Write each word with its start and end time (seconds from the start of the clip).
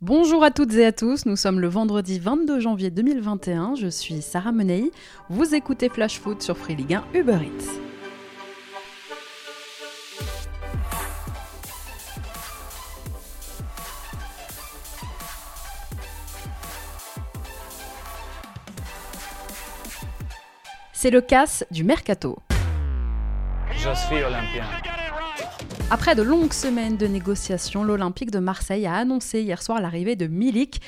Bonjour 0.00 0.44
à 0.44 0.52
toutes 0.52 0.74
et 0.74 0.86
à 0.86 0.92
tous, 0.92 1.26
nous 1.26 1.34
sommes 1.34 1.58
le 1.58 1.66
vendredi 1.66 2.20
22 2.20 2.60
janvier 2.60 2.88
2021, 2.88 3.74
je 3.74 3.88
suis 3.88 4.22
Sarah 4.22 4.52
Menei, 4.52 4.92
vous 5.28 5.56
écoutez 5.56 5.88
Flash 5.88 6.20
Foot 6.20 6.40
sur 6.40 6.56
Free 6.56 6.76
Ligue 6.76 6.94
1 6.94 7.04
Uber 7.14 7.38
Eats. 7.42 7.80
C'est 20.92 21.10
le 21.10 21.20
casse 21.20 21.64
du 21.72 21.82
mercato. 21.82 22.38
Je 23.72 23.92
suis 23.96 24.22
olympien. 24.22 24.64
Après 25.90 26.14
de 26.14 26.22
longues 26.22 26.52
semaines 26.52 26.98
de 26.98 27.06
négociations, 27.06 27.82
l'Olympique 27.82 28.30
de 28.30 28.40
Marseille 28.40 28.84
a 28.84 28.94
annoncé 28.94 29.40
hier 29.40 29.62
soir 29.62 29.80
l'arrivée 29.80 30.16
de 30.16 30.26
Milik, 30.26 30.82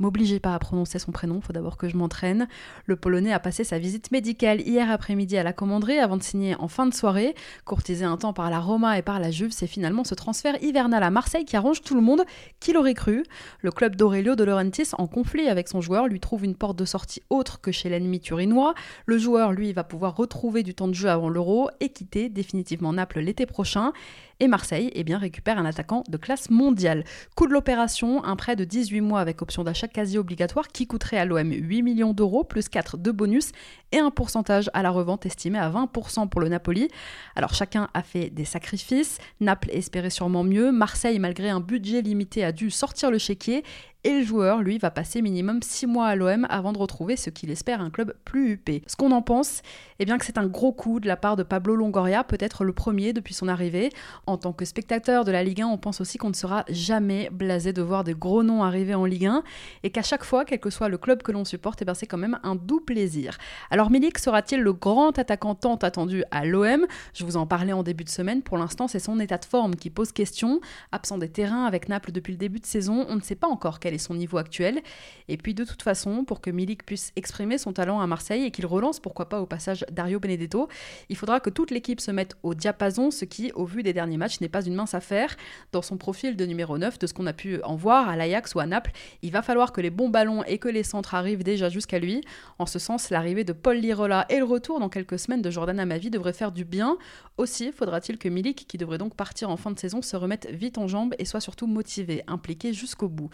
M'obligez 0.00 0.38
pas 0.38 0.54
à 0.54 0.58
prononcer 0.60 1.00
son 1.00 1.10
prénom, 1.10 1.40
faut 1.40 1.52
d'abord 1.52 1.76
que 1.76 1.88
je 1.88 1.96
m'entraîne. 1.96 2.46
Le 2.86 2.94
Polonais 2.94 3.32
a 3.32 3.40
passé 3.40 3.64
sa 3.64 3.80
visite 3.80 4.12
médicale 4.12 4.60
hier 4.60 4.88
après-midi 4.92 5.36
à 5.36 5.42
la 5.42 5.52
commanderie 5.52 5.98
avant 5.98 6.16
de 6.16 6.22
signer 6.22 6.54
en 6.60 6.68
fin 6.68 6.86
de 6.86 6.94
soirée. 6.94 7.34
Courtisé 7.64 8.04
un 8.04 8.16
temps 8.16 8.32
par 8.32 8.48
la 8.48 8.60
Roma 8.60 8.96
et 8.96 9.02
par 9.02 9.18
la 9.18 9.32
Juve, 9.32 9.50
c'est 9.50 9.66
finalement 9.66 10.04
ce 10.04 10.14
transfert 10.14 10.62
hivernal 10.62 11.02
à 11.02 11.10
Marseille 11.10 11.44
qui 11.44 11.56
arrange 11.56 11.82
tout 11.82 11.96
le 11.96 12.00
monde. 12.00 12.22
Qui 12.60 12.72
l'aurait 12.72 12.94
cru 12.94 13.24
Le 13.60 13.72
club 13.72 13.96
d'Aurelio 13.96 14.36
de 14.36 14.44
Laurentiis, 14.44 14.90
en 14.98 15.08
conflit 15.08 15.48
avec 15.48 15.66
son 15.66 15.80
joueur, 15.80 16.06
lui 16.06 16.20
trouve 16.20 16.44
une 16.44 16.54
porte 16.54 16.78
de 16.78 16.84
sortie 16.84 17.22
autre 17.28 17.60
que 17.60 17.72
chez 17.72 17.88
l'ennemi 17.88 18.20
turinois. 18.20 18.74
Le 19.06 19.18
joueur, 19.18 19.50
lui, 19.50 19.72
va 19.72 19.82
pouvoir 19.82 20.14
retrouver 20.14 20.62
du 20.62 20.74
temps 20.74 20.86
de 20.86 20.94
jeu 20.94 21.10
avant 21.10 21.28
l'Euro 21.28 21.70
et 21.80 21.88
quitter 21.88 22.28
définitivement 22.28 22.92
Naples 22.92 23.18
l'été 23.18 23.46
prochain. 23.46 23.92
Et 24.40 24.46
Marseille 24.46 24.92
eh 24.94 25.02
bien, 25.02 25.18
récupère 25.18 25.58
un 25.58 25.64
attaquant 25.64 26.04
de 26.08 26.16
classe 26.16 26.50
mondiale. 26.50 27.02
Coût 27.34 27.48
de 27.48 27.52
l'opération, 27.52 28.22
un 28.22 28.36
prêt 28.36 28.54
de 28.54 28.62
18 28.62 29.00
mois 29.00 29.18
avec 29.18 29.42
option 29.42 29.64
d'achat 29.64 29.87
quasi 29.88 30.18
obligatoire 30.18 30.68
qui 30.68 30.86
coûterait 30.86 31.18
à 31.18 31.24
l'OM 31.24 31.50
8 31.50 31.82
millions 31.82 32.12
d'euros 32.12 32.44
plus 32.44 32.68
4 32.68 32.96
de 32.96 33.10
bonus 33.10 33.52
et 33.92 33.98
un 33.98 34.10
pourcentage 34.10 34.70
à 34.74 34.82
la 34.82 34.90
revente 34.90 35.26
estimé 35.26 35.58
à 35.58 35.70
20% 35.70 36.28
pour 36.28 36.40
le 36.40 36.48
Napoli. 36.48 36.88
Alors 37.34 37.54
chacun 37.54 37.88
a 37.94 38.02
fait 38.02 38.30
des 38.30 38.44
sacrifices, 38.44 39.18
Naples 39.40 39.70
espérait 39.72 40.10
sûrement 40.10 40.44
mieux, 40.44 40.70
Marseille 40.72 41.18
malgré 41.18 41.48
un 41.48 41.60
budget 41.60 42.02
limité 42.02 42.44
a 42.44 42.52
dû 42.52 42.70
sortir 42.70 43.10
le 43.10 43.18
chéquier 43.18 43.64
et 44.08 44.20
le 44.20 44.24
joueur, 44.24 44.62
lui, 44.62 44.78
va 44.78 44.90
passer 44.90 45.20
minimum 45.20 45.60
6 45.62 45.86
mois 45.86 46.06
à 46.06 46.16
l'OM 46.16 46.46
avant 46.48 46.72
de 46.72 46.78
retrouver 46.78 47.14
ce 47.14 47.28
qu'il 47.28 47.50
espère 47.50 47.82
un 47.82 47.90
club 47.90 48.14
plus 48.24 48.52
huppé. 48.52 48.82
Ce 48.86 48.96
qu'on 48.96 49.12
en 49.12 49.20
pense, 49.20 49.60
eh 49.98 50.06
bien 50.06 50.16
que 50.16 50.24
c'est 50.24 50.38
un 50.38 50.46
gros 50.46 50.72
coup 50.72 50.98
de 50.98 51.06
la 51.06 51.18
part 51.18 51.36
de 51.36 51.42
Pablo 51.42 51.76
Longoria, 51.76 52.24
peut-être 52.24 52.64
le 52.64 52.72
premier 52.72 53.12
depuis 53.12 53.34
son 53.34 53.48
arrivée. 53.48 53.90
En 54.26 54.38
tant 54.38 54.54
que 54.54 54.64
spectateur 54.64 55.26
de 55.26 55.30
la 55.30 55.44
Ligue 55.44 55.60
1, 55.60 55.66
on 55.66 55.76
pense 55.76 56.00
aussi 56.00 56.16
qu'on 56.16 56.30
ne 56.30 56.34
sera 56.34 56.64
jamais 56.70 57.28
blasé 57.30 57.74
de 57.74 57.82
voir 57.82 58.02
des 58.02 58.14
gros 58.14 58.42
noms 58.42 58.64
arriver 58.64 58.94
en 58.94 59.04
Ligue 59.04 59.26
1 59.26 59.42
et 59.82 59.90
qu'à 59.90 60.00
chaque 60.00 60.24
fois, 60.24 60.46
quel 60.46 60.58
que 60.58 60.70
soit 60.70 60.88
le 60.88 60.96
club 60.96 61.22
que 61.22 61.30
l'on 61.30 61.44
supporte, 61.44 61.82
eh 61.82 61.94
c'est 61.94 62.06
quand 62.06 62.16
même 62.16 62.38
un 62.44 62.54
doux 62.54 62.80
plaisir. 62.80 63.36
Alors 63.70 63.90
Milik 63.90 64.18
sera-t-il 64.18 64.62
le 64.62 64.72
grand 64.72 65.18
attaquant 65.18 65.54
tant 65.54 65.76
attendu 65.76 66.24
à 66.30 66.46
l'OM 66.46 66.86
Je 67.12 67.26
vous 67.26 67.36
en 67.36 67.46
parlais 67.46 67.74
en 67.74 67.82
début 67.82 68.04
de 68.04 68.08
semaine. 68.08 68.40
Pour 68.40 68.56
l'instant, 68.56 68.88
c'est 68.88 69.00
son 69.00 69.20
état 69.20 69.36
de 69.36 69.44
forme 69.44 69.76
qui 69.76 69.90
pose 69.90 70.12
question. 70.12 70.62
Absent 70.92 71.18
des 71.18 71.28
terrains 71.28 71.66
avec 71.66 71.90
Naples 71.90 72.12
depuis 72.12 72.32
le 72.32 72.38
début 72.38 72.60
de 72.60 72.66
saison, 72.66 73.04
on 73.10 73.16
ne 73.16 73.20
sait 73.20 73.34
pas 73.34 73.48
encore 73.48 73.80
quel 73.80 73.92
est 73.92 73.97
son 73.98 74.14
niveau 74.14 74.38
actuel. 74.38 74.80
Et 75.28 75.36
puis 75.36 75.54
de 75.54 75.64
toute 75.64 75.82
façon, 75.82 76.24
pour 76.24 76.40
que 76.40 76.50
Milik 76.50 76.84
puisse 76.84 77.12
exprimer 77.16 77.58
son 77.58 77.72
talent 77.72 78.00
à 78.00 78.06
Marseille 78.06 78.44
et 78.44 78.50
qu'il 78.50 78.66
relance 78.66 79.00
pourquoi 79.00 79.28
pas 79.28 79.40
au 79.40 79.46
passage 79.46 79.84
Dario 79.90 80.20
Benedetto, 80.20 80.68
il 81.08 81.16
faudra 81.16 81.40
que 81.40 81.50
toute 81.50 81.70
l'équipe 81.70 82.00
se 82.00 82.10
mette 82.10 82.36
au 82.42 82.54
diapason, 82.54 83.10
ce 83.10 83.24
qui, 83.24 83.52
au 83.52 83.64
vu 83.64 83.82
des 83.82 83.92
derniers 83.92 84.16
matchs, 84.16 84.40
n'est 84.40 84.48
pas 84.48 84.64
une 84.64 84.74
mince 84.74 84.94
affaire. 84.94 85.36
Dans 85.72 85.82
son 85.82 85.96
profil 85.96 86.36
de 86.36 86.44
numéro 86.44 86.78
9, 86.78 86.98
de 86.98 87.06
ce 87.06 87.14
qu'on 87.14 87.26
a 87.26 87.32
pu 87.32 87.62
en 87.62 87.76
voir 87.76 88.08
à 88.08 88.16
l'Ajax 88.16 88.54
ou 88.54 88.60
à 88.60 88.66
Naples, 88.66 88.92
il 89.22 89.32
va 89.32 89.42
falloir 89.42 89.72
que 89.72 89.80
les 89.80 89.90
bons 89.90 90.08
ballons 90.08 90.42
et 90.44 90.58
que 90.58 90.68
les 90.68 90.82
centres 90.82 91.14
arrivent 91.14 91.44
déjà 91.44 91.68
jusqu'à 91.68 91.98
lui. 91.98 92.22
En 92.58 92.66
ce 92.66 92.78
sens, 92.78 93.10
l'arrivée 93.10 93.44
de 93.44 93.52
Paul 93.52 93.76
Lirola 93.76 94.26
et 94.28 94.38
le 94.38 94.44
retour 94.44 94.80
dans 94.80 94.88
quelques 94.88 95.18
semaines 95.18 95.42
de 95.42 95.50
Jordan 95.50 95.78
Amavi 95.78 96.10
devrait 96.10 96.32
faire 96.32 96.52
du 96.52 96.64
bien. 96.64 96.98
Aussi, 97.36 97.72
faudra-t-il 97.72 98.18
que 98.18 98.28
Milik, 98.28 98.66
qui 98.66 98.78
devrait 98.78 98.98
donc 98.98 99.14
partir 99.14 99.50
en 99.50 99.56
fin 99.56 99.70
de 99.70 99.78
saison, 99.78 100.02
se 100.02 100.16
remette 100.16 100.48
vite 100.50 100.78
en 100.78 100.88
jambes 100.88 101.14
et 101.18 101.24
soit 101.24 101.40
surtout 101.40 101.66
motivé, 101.66 102.22
impliqué 102.26 102.72
jusqu'au 102.72 103.08
bout. 103.08 103.30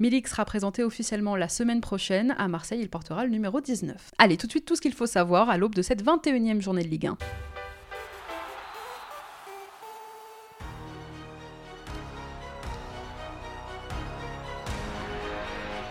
Milik 0.00 0.28
sera 0.28 0.44
présenté 0.44 0.84
officiellement 0.84 1.34
la 1.34 1.48
semaine 1.48 1.80
prochaine. 1.80 2.36
À 2.38 2.46
Marseille, 2.46 2.80
il 2.80 2.88
portera 2.88 3.24
le 3.24 3.30
numéro 3.30 3.60
19. 3.60 4.12
Allez, 4.18 4.36
tout 4.36 4.46
de 4.46 4.52
suite, 4.52 4.64
tout 4.64 4.76
ce 4.76 4.80
qu'il 4.80 4.94
faut 4.94 5.06
savoir 5.06 5.50
à 5.50 5.58
l'aube 5.58 5.74
de 5.74 5.82
cette 5.82 6.04
21e 6.04 6.60
journée 6.60 6.84
de 6.84 6.88
Ligue 6.88 7.08
1. 7.08 7.18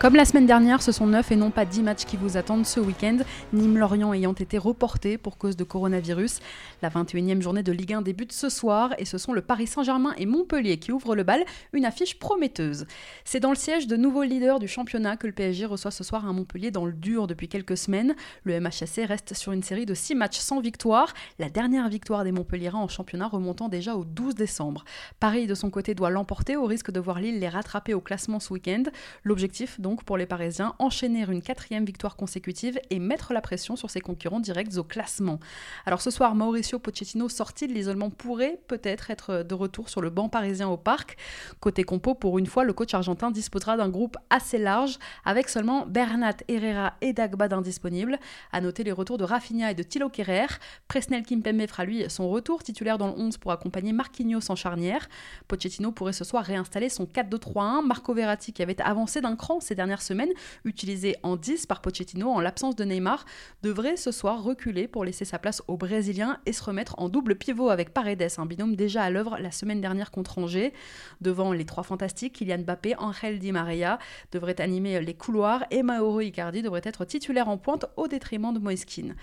Comme 0.00 0.14
la 0.14 0.24
semaine 0.24 0.46
dernière, 0.46 0.80
ce 0.80 0.92
sont 0.92 1.08
9 1.08 1.32
et 1.32 1.36
non 1.36 1.50
pas 1.50 1.64
10 1.64 1.82
matchs 1.82 2.04
qui 2.04 2.16
vous 2.16 2.36
attendent 2.36 2.66
ce 2.66 2.78
week-end, 2.78 3.16
Nîmes-Lorient 3.52 4.14
ayant 4.14 4.32
été 4.32 4.56
reporté 4.56 5.18
pour 5.18 5.38
cause 5.38 5.56
de 5.56 5.64
coronavirus. 5.64 6.38
La 6.82 6.88
21e 6.88 7.42
journée 7.42 7.64
de 7.64 7.72
Ligue 7.72 7.94
1 7.94 8.02
débute 8.02 8.32
ce 8.32 8.48
soir 8.48 8.94
et 8.98 9.04
ce 9.04 9.18
sont 9.18 9.32
le 9.32 9.42
Paris 9.42 9.66
Saint-Germain 9.66 10.14
et 10.16 10.24
Montpellier 10.24 10.76
qui 10.76 10.92
ouvrent 10.92 11.16
le 11.16 11.24
bal, 11.24 11.44
une 11.72 11.84
affiche 11.84 12.20
prometteuse. 12.20 12.86
C'est 13.24 13.40
dans 13.40 13.48
le 13.48 13.56
siège 13.56 13.88
de 13.88 13.96
nouveau 13.96 14.22
leader 14.22 14.60
du 14.60 14.68
championnat 14.68 15.16
que 15.16 15.26
le 15.26 15.32
PSG 15.32 15.64
reçoit 15.66 15.90
ce 15.90 16.04
soir 16.04 16.28
un 16.28 16.32
Montpellier 16.32 16.70
dans 16.70 16.86
le 16.86 16.92
dur 16.92 17.26
depuis 17.26 17.48
quelques 17.48 17.76
semaines. 17.76 18.14
Le 18.44 18.60
MHSC 18.60 19.04
reste 19.04 19.34
sur 19.34 19.50
une 19.50 19.64
série 19.64 19.84
de 19.84 19.94
6 19.94 20.14
matchs 20.14 20.38
sans 20.38 20.60
victoire, 20.60 21.12
la 21.40 21.50
dernière 21.50 21.88
victoire 21.88 22.22
des 22.22 22.30
Montpellierins 22.30 22.78
en 22.78 22.86
championnat 22.86 23.26
remontant 23.26 23.68
déjà 23.68 23.96
au 23.96 24.04
12 24.04 24.36
décembre. 24.36 24.84
Paris 25.18 25.48
de 25.48 25.56
son 25.56 25.70
côté 25.70 25.96
doit 25.96 26.10
l'emporter 26.10 26.54
au 26.54 26.66
risque 26.66 26.92
de 26.92 27.00
voir 27.00 27.18
Lille 27.18 27.40
les 27.40 27.48
rattraper 27.48 27.94
au 27.94 28.00
classement 28.00 28.38
ce 28.38 28.52
week-end. 28.52 28.84
L'objectif 29.24 29.80
donc 29.88 30.04
pour 30.04 30.18
les 30.18 30.26
Parisiens, 30.26 30.74
enchaîner 30.78 31.24
une 31.30 31.40
quatrième 31.40 31.86
victoire 31.86 32.14
consécutive 32.14 32.78
et 32.90 32.98
mettre 32.98 33.32
la 33.32 33.40
pression 33.40 33.74
sur 33.74 33.88
ses 33.88 34.00
concurrents 34.00 34.38
directs 34.38 34.76
au 34.76 34.84
classement. 34.84 35.40
Alors 35.86 36.02
ce 36.02 36.10
soir, 36.10 36.34
Mauricio 36.34 36.78
Pochettino, 36.78 37.30
sorti 37.30 37.66
de 37.66 37.72
l'isolement, 37.72 38.10
pourrait 38.10 38.60
peut-être 38.66 39.10
être 39.10 39.42
de 39.42 39.54
retour 39.54 39.88
sur 39.88 40.02
le 40.02 40.10
banc 40.10 40.28
parisien 40.28 40.68
au 40.68 40.76
parc. 40.76 41.16
Côté 41.60 41.84
compo, 41.84 42.14
pour 42.14 42.38
une 42.38 42.44
fois, 42.44 42.64
le 42.64 42.74
coach 42.74 42.92
argentin 42.92 43.30
disposera 43.30 43.78
d'un 43.78 43.88
groupe 43.88 44.18
assez 44.28 44.58
large, 44.58 44.98
avec 45.24 45.48
seulement 45.48 45.86
Bernat, 45.86 46.36
Herrera 46.48 46.92
et 47.00 47.14
Dagba 47.14 47.48
d'indisponibles. 47.48 48.18
À 48.52 48.60
noter 48.60 48.84
les 48.84 48.92
retours 48.92 49.16
de 49.16 49.24
Rafinha 49.24 49.70
et 49.70 49.74
de 49.74 49.82
Thilo 49.82 50.10
Kerrer. 50.10 50.48
Presnel 50.86 51.22
Kimpembe 51.22 51.66
fera 51.66 51.86
lui 51.86 52.04
son 52.10 52.28
retour 52.28 52.62
titulaire 52.62 52.98
dans 52.98 53.06
le 53.06 53.14
11 53.14 53.38
pour 53.38 53.52
accompagner 53.52 53.94
Marquinhos 53.94 54.50
en 54.50 54.54
charnière. 54.54 55.08
Pochettino 55.46 55.92
pourrait 55.92 56.12
ce 56.12 56.24
soir 56.24 56.44
réinstaller 56.44 56.90
son 56.90 57.06
4-2-3-1. 57.06 57.86
Marco 57.86 58.12
Verratti, 58.12 58.52
qui 58.52 58.62
avait 58.62 58.78
avancé 58.82 59.22
d'un 59.22 59.34
cran 59.34 59.60
dernières 59.78 60.02
semaine, 60.02 60.28
utilisé 60.64 61.16
en 61.22 61.36
10 61.36 61.64
par 61.66 61.80
Pochettino 61.80 62.28
en 62.28 62.40
l'absence 62.40 62.76
de 62.76 62.84
Neymar, 62.84 63.24
devrait 63.62 63.96
ce 63.96 64.10
soir 64.10 64.42
reculer 64.42 64.88
pour 64.88 65.04
laisser 65.04 65.24
sa 65.24 65.38
place 65.38 65.62
aux 65.68 65.76
Brésiliens 65.78 66.38
et 66.44 66.52
se 66.52 66.62
remettre 66.62 66.96
en 66.98 67.08
double 67.08 67.36
pivot 67.36 67.70
avec 67.70 67.94
Paredes, 67.94 68.28
un 68.36 68.44
binôme 68.44 68.76
déjà 68.76 69.04
à 69.04 69.10
l'œuvre 69.10 69.38
la 69.38 69.52
semaine 69.52 69.80
dernière 69.80 70.10
contre 70.10 70.38
Angers. 70.38 70.74
Devant 71.20 71.52
les 71.52 71.64
trois 71.64 71.84
fantastiques, 71.84 72.34
Kylian 72.34 72.58
Mbappé, 72.58 72.96
Angel 72.98 73.38
Di 73.38 73.52
Maria 73.52 73.98
devrait 74.32 74.60
animer 74.60 75.00
les 75.00 75.14
couloirs 75.14 75.64
et 75.70 75.82
Mauro 75.82 76.20
Icardi 76.20 76.60
devrait 76.62 76.82
être 76.84 77.04
titulaire 77.04 77.48
en 77.48 77.56
pointe 77.56 77.86
au 77.96 78.08
détriment 78.08 78.52
de 78.52 78.58
Moiskin. 78.58 79.14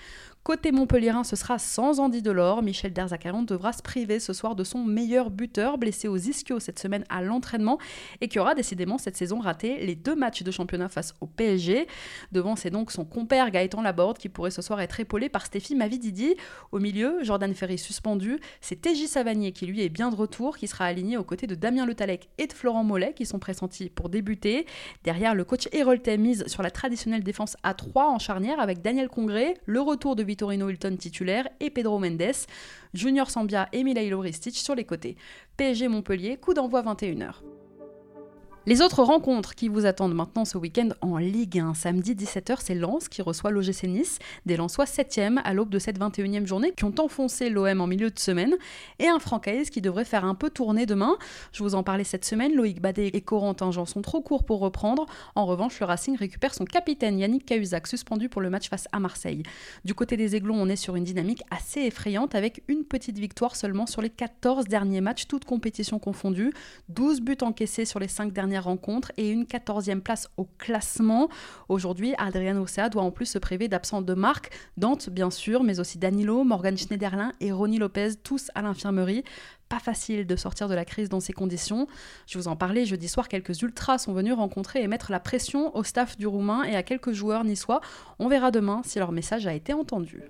Côté 0.45 0.71
Montpellierin, 0.71 1.23
ce 1.23 1.35
sera 1.35 1.57
sans 1.57 1.99
Andy 1.99 2.21
Delors. 2.21 2.61
Michel 2.61 2.93
Derzakarian 2.93 3.41
devra 3.41 3.73
se 3.73 3.81
priver 3.81 4.19
ce 4.19 4.31
soir 4.31 4.55
de 4.55 4.63
son 4.63 4.83
meilleur 4.83 5.31
buteur, 5.31 5.79
blessé 5.79 6.07
aux 6.07 6.17
ischios 6.17 6.59
cette 6.59 6.77
semaine 6.77 7.03
à 7.09 7.23
l'entraînement 7.23 7.79
et 8.21 8.27
qui 8.27 8.37
aura 8.37 8.53
décidément 8.53 8.99
cette 8.99 9.17
saison 9.17 9.39
raté 9.39 9.83
les 9.83 9.95
deux 9.95 10.15
matchs 10.15 10.43
de 10.45 10.51
championnat 10.51 10.87
face 10.87 11.13
au 11.19 11.25
PSG. 11.25 11.87
Devant, 12.31 12.55
c'est 12.55 12.69
donc 12.69 12.91
son 12.91 13.03
compère 13.03 13.51
Gaëtan 13.51 13.81
Laborde 13.81 14.17
qui 14.17 14.29
pourrait 14.29 14.51
ce 14.51 14.61
soir 14.61 14.79
être 14.81 14.99
épaulé 14.99 15.27
par 15.27 15.45
Stéphie 15.45 15.75
Mavididi. 15.75 16.35
Au 16.71 16.79
milieu, 16.79 17.23
Jordan 17.23 17.53
Ferry 17.53 17.77
suspendu. 17.77 18.39
C'est 18.61 18.81
TJ 18.81 19.07
Savanier 19.07 19.51
qui 19.51 19.65
lui 19.65 19.81
est 19.81 19.89
bien 19.89 20.09
de 20.09 20.15
retour, 20.15 20.57
qui 20.57 20.67
sera 20.67 20.85
aligné 20.85 21.17
aux 21.17 21.23
côtés 21.23 21.47
de 21.47 21.55
Damien 21.55 21.85
Le 21.85 21.95
Talec 21.95 22.29
et 22.37 22.47
de 22.47 22.53
Florent 22.53 22.83
Mollet 22.83 23.13
qui 23.13 23.25
sont 23.25 23.39
pressentis 23.39 23.89
pour 23.89 24.09
débuter. 24.09 24.65
Derrière, 25.03 25.35
le 25.35 25.43
coach 25.43 25.67
Héroltais 25.71 26.17
mise 26.17 26.45
sur 26.47 26.61
la 26.61 26.71
traditionnelle 26.71 27.23
défense 27.23 27.57
à 27.63 27.73
3 27.73 28.09
en 28.09 28.19
charnière 28.19 28.59
avec 28.59 28.81
Daniel 28.81 29.09
Congré, 29.09 29.55
le 29.65 29.81
retour 29.81 30.15
de 30.15 30.23
Torino 30.35 30.69
Hilton 30.69 30.95
titulaire 30.97 31.47
et 31.59 31.69
Pedro 31.69 31.99
Mendes, 31.99 32.33
Junior 32.93 33.29
Sambia 33.29 33.69
et 33.71 33.83
Milailo 33.83 34.19
Ristic 34.19 34.55
sur 34.55 34.75
les 34.75 34.85
côtés. 34.85 35.17
PSG 35.57 35.87
Montpellier, 35.87 36.37
coup 36.37 36.53
d'envoi 36.53 36.81
21h. 36.83 37.35
Les 38.67 38.81
autres 38.81 39.03
rencontres 39.03 39.53
qui 39.53 39.67
vous 39.67 39.85
attendent 39.85 40.15
maintenant 40.15 40.43
ce 40.43 40.57
week-end 40.57 40.89
en 41.01 41.17
Ligue 41.17 41.59
1, 41.59 41.75
samedi 41.75 42.15
17h, 42.15 42.57
c'est 42.61 42.73
Lens 42.73 43.09
qui 43.09 43.21
reçoit 43.21 43.51
l'OGC 43.51 43.83
Nice, 43.83 44.17
des 44.47 44.57
Lensois 44.57 44.85
7e 44.85 45.39
à 45.43 45.53
l'aube 45.53 45.69
de 45.69 45.77
cette 45.77 45.99
21e 45.99 46.47
journée 46.47 46.73
qui 46.75 46.83
ont 46.83 46.95
enfoncé 46.97 47.51
l'OM 47.51 47.79
en 47.79 47.85
milieu 47.85 48.09
de 48.09 48.17
semaine, 48.17 48.55
et 48.97 49.07
un 49.07 49.19
Francaise 49.19 49.69
qui 49.69 49.81
devrait 49.81 50.03
faire 50.03 50.25
un 50.25 50.33
peu 50.33 50.49
tourner 50.49 50.87
demain. 50.87 51.15
Je 51.51 51.61
vous 51.61 51.75
en 51.75 51.83
parlais 51.83 52.03
cette 52.03 52.25
semaine, 52.25 52.55
Loïc 52.55 52.81
Badet 52.81 53.09
et 53.09 53.21
Corentin 53.21 53.69
Jean 53.69 53.85
sont 53.85 54.01
trop 54.01 54.21
courts 54.21 54.43
pour 54.43 54.61
reprendre. 54.61 55.05
En 55.35 55.45
revanche, 55.45 55.79
le 55.79 55.85
Racing 55.85 56.17
récupère 56.17 56.55
son 56.55 56.65
capitaine 56.65 57.19
Yannick 57.19 57.45
Cahuzac, 57.45 57.85
suspendu 57.85 58.29
pour 58.29 58.41
le 58.41 58.49
match 58.49 58.67
face 58.69 58.87
à 58.91 58.99
Marseille. 58.99 59.43
Du 59.83 59.93
côté 59.93 60.17
des 60.17 60.35
Aiglons, 60.35 60.59
on 60.59 60.69
est 60.69 60.75
sur 60.75 60.95
une 60.95 61.03
dynamique 61.03 61.43
assez 61.51 61.81
effrayante 61.81 62.33
avec 62.33 62.63
une 62.67 62.83
petite 62.83 63.19
victoire 63.19 63.55
seulement 63.55 63.85
sur 63.85 64.01
les 64.01 64.09
14 64.09 64.65
derniers 64.65 65.01
matchs, 65.01 65.27
toutes 65.27 65.45
compétitions 65.45 65.99
confondues, 65.99 66.51
12 66.89 67.21
buts 67.21 67.37
encaissés 67.41 67.85
sur 67.85 67.99
les 67.99 68.07
5 68.07 68.33
dernières 68.33 68.54
rencontre 68.59 69.11
et 69.17 69.29
une 69.29 69.43
14e 69.43 70.01
place 70.01 70.29
au 70.37 70.45
classement. 70.57 71.29
Aujourd'hui, 71.69 72.13
Adrian 72.17 72.57
Ocea 72.57 72.89
doit 72.89 73.03
en 73.03 73.11
plus 73.11 73.25
se 73.25 73.39
priver 73.39 73.67
d'absents 73.67 74.01
de 74.01 74.13
marque, 74.13 74.51
Dante 74.77 75.09
bien 75.09 75.31
sûr, 75.31 75.63
mais 75.63 75.79
aussi 75.79 75.97
Danilo, 75.97 76.43
Morgan 76.43 76.77
Schneiderlin 76.77 77.31
et 77.39 77.51
Ronnie 77.51 77.79
Lopez, 77.79 78.15
tous 78.23 78.49
à 78.55 78.61
l'infirmerie 78.61 79.23
pas 79.69 79.79
facile 79.79 80.27
de 80.27 80.35
sortir 80.35 80.67
de 80.67 80.75
la 80.75 80.85
crise 80.85 81.09
dans 81.09 81.19
ces 81.19 81.33
conditions. 81.33 81.87
Je 82.27 82.37
vous 82.37 82.47
en 82.47 82.55
parlais 82.55 82.85
jeudi 82.85 83.07
soir, 83.07 83.27
quelques 83.27 83.61
ultras 83.61 83.97
sont 83.97 84.13
venus 84.13 84.33
rencontrer 84.33 84.81
et 84.81 84.87
mettre 84.87 85.11
la 85.11 85.19
pression 85.19 85.75
au 85.75 85.83
staff 85.83 86.17
du 86.17 86.27
Roumain 86.27 86.63
et 86.63 86.75
à 86.75 86.83
quelques 86.83 87.13
joueurs 87.13 87.43
niçois. 87.43 87.81
On 88.19 88.27
verra 88.27 88.51
demain 88.51 88.81
si 88.83 88.99
leur 88.99 89.11
message 89.11 89.47
a 89.47 89.53
été 89.53 89.73
entendu. 89.73 90.21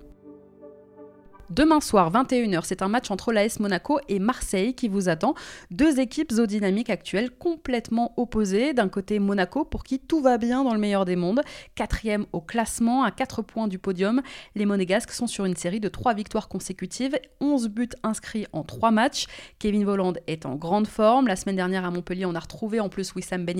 Demain 1.50 1.80
soir, 1.80 2.10
21h, 2.10 2.62
c'est 2.64 2.82
un 2.82 2.88
match 2.88 3.08
entre 3.12 3.32
l'AS 3.32 3.60
Monaco 3.60 4.00
et 4.08 4.18
Marseille 4.18 4.74
qui 4.74 4.88
vous 4.88 5.08
attend. 5.08 5.36
Deux 5.70 6.00
équipes 6.00 6.32
aux 6.38 6.46
dynamiques 6.46 6.90
actuelles 6.90 7.30
complètement 7.30 8.14
opposées. 8.16 8.74
D'un 8.74 8.88
côté, 8.88 9.20
Monaco, 9.20 9.64
pour 9.64 9.84
qui 9.84 10.00
tout 10.00 10.20
va 10.20 10.38
bien 10.38 10.64
dans 10.64 10.74
le 10.74 10.80
meilleur 10.80 11.04
des 11.04 11.14
mondes. 11.14 11.42
Quatrième 11.76 12.26
au 12.32 12.40
classement, 12.40 13.04
à 13.04 13.12
4 13.12 13.42
points 13.42 13.68
du 13.68 13.78
podium. 13.78 14.22
Les 14.56 14.66
Monégasques 14.66 15.12
sont 15.12 15.28
sur 15.28 15.44
une 15.44 15.54
série 15.54 15.78
de 15.78 15.88
3 15.88 16.14
victoires 16.14 16.48
consécutives, 16.48 17.16
11 17.40 17.68
buts 17.68 17.90
inscrits 18.02 18.46
en 18.52 18.64
3 18.64 18.90
matchs. 18.90 19.26
Kevin 19.60 19.84
Volland 19.84 20.14
est 20.26 20.46
en 20.46 20.56
grande 20.56 20.88
forme. 20.88 21.28
La 21.28 21.36
semaine 21.36 21.56
dernière 21.56 21.84
à 21.84 21.92
Montpellier, 21.92 22.26
on 22.26 22.34
a 22.34 22.40
retrouvé 22.40 22.80
en 22.80 22.88
plus 22.88 23.14
Wissam 23.14 23.44
Ben. 23.44 23.56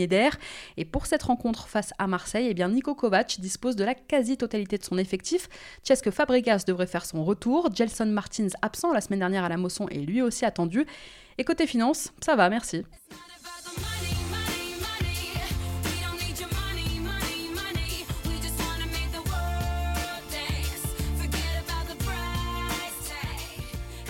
Et 0.76 0.84
pour 0.84 1.06
cette 1.06 1.22
rencontre 1.22 1.68
face 1.68 1.92
à 1.98 2.08
Marseille, 2.08 2.48
eh 2.50 2.54
bien 2.54 2.68
Nico 2.68 2.96
Kovac 2.96 3.36
dispose 3.38 3.76
de 3.76 3.84
la 3.84 3.94
quasi-totalité 3.94 4.76
de 4.76 4.82
son 4.82 4.98
effectif. 4.98 5.48
que 6.02 6.10
Fabregas 6.10 6.64
devrait 6.66 6.88
faire 6.88 7.06
son 7.06 7.24
retour. 7.24 7.70
Gelson 7.76 8.06
Martins 8.06 8.48
absent 8.62 8.92
la 8.92 9.00
semaine 9.00 9.20
dernière 9.20 9.44
à 9.44 9.48
la 9.48 9.56
Mosson 9.56 9.86
est 9.88 9.98
lui 9.98 10.22
aussi 10.22 10.44
attendu. 10.44 10.86
Et 11.38 11.44
côté 11.44 11.66
finance, 11.66 12.12
ça 12.20 12.34
va, 12.34 12.48
merci. 12.48 12.84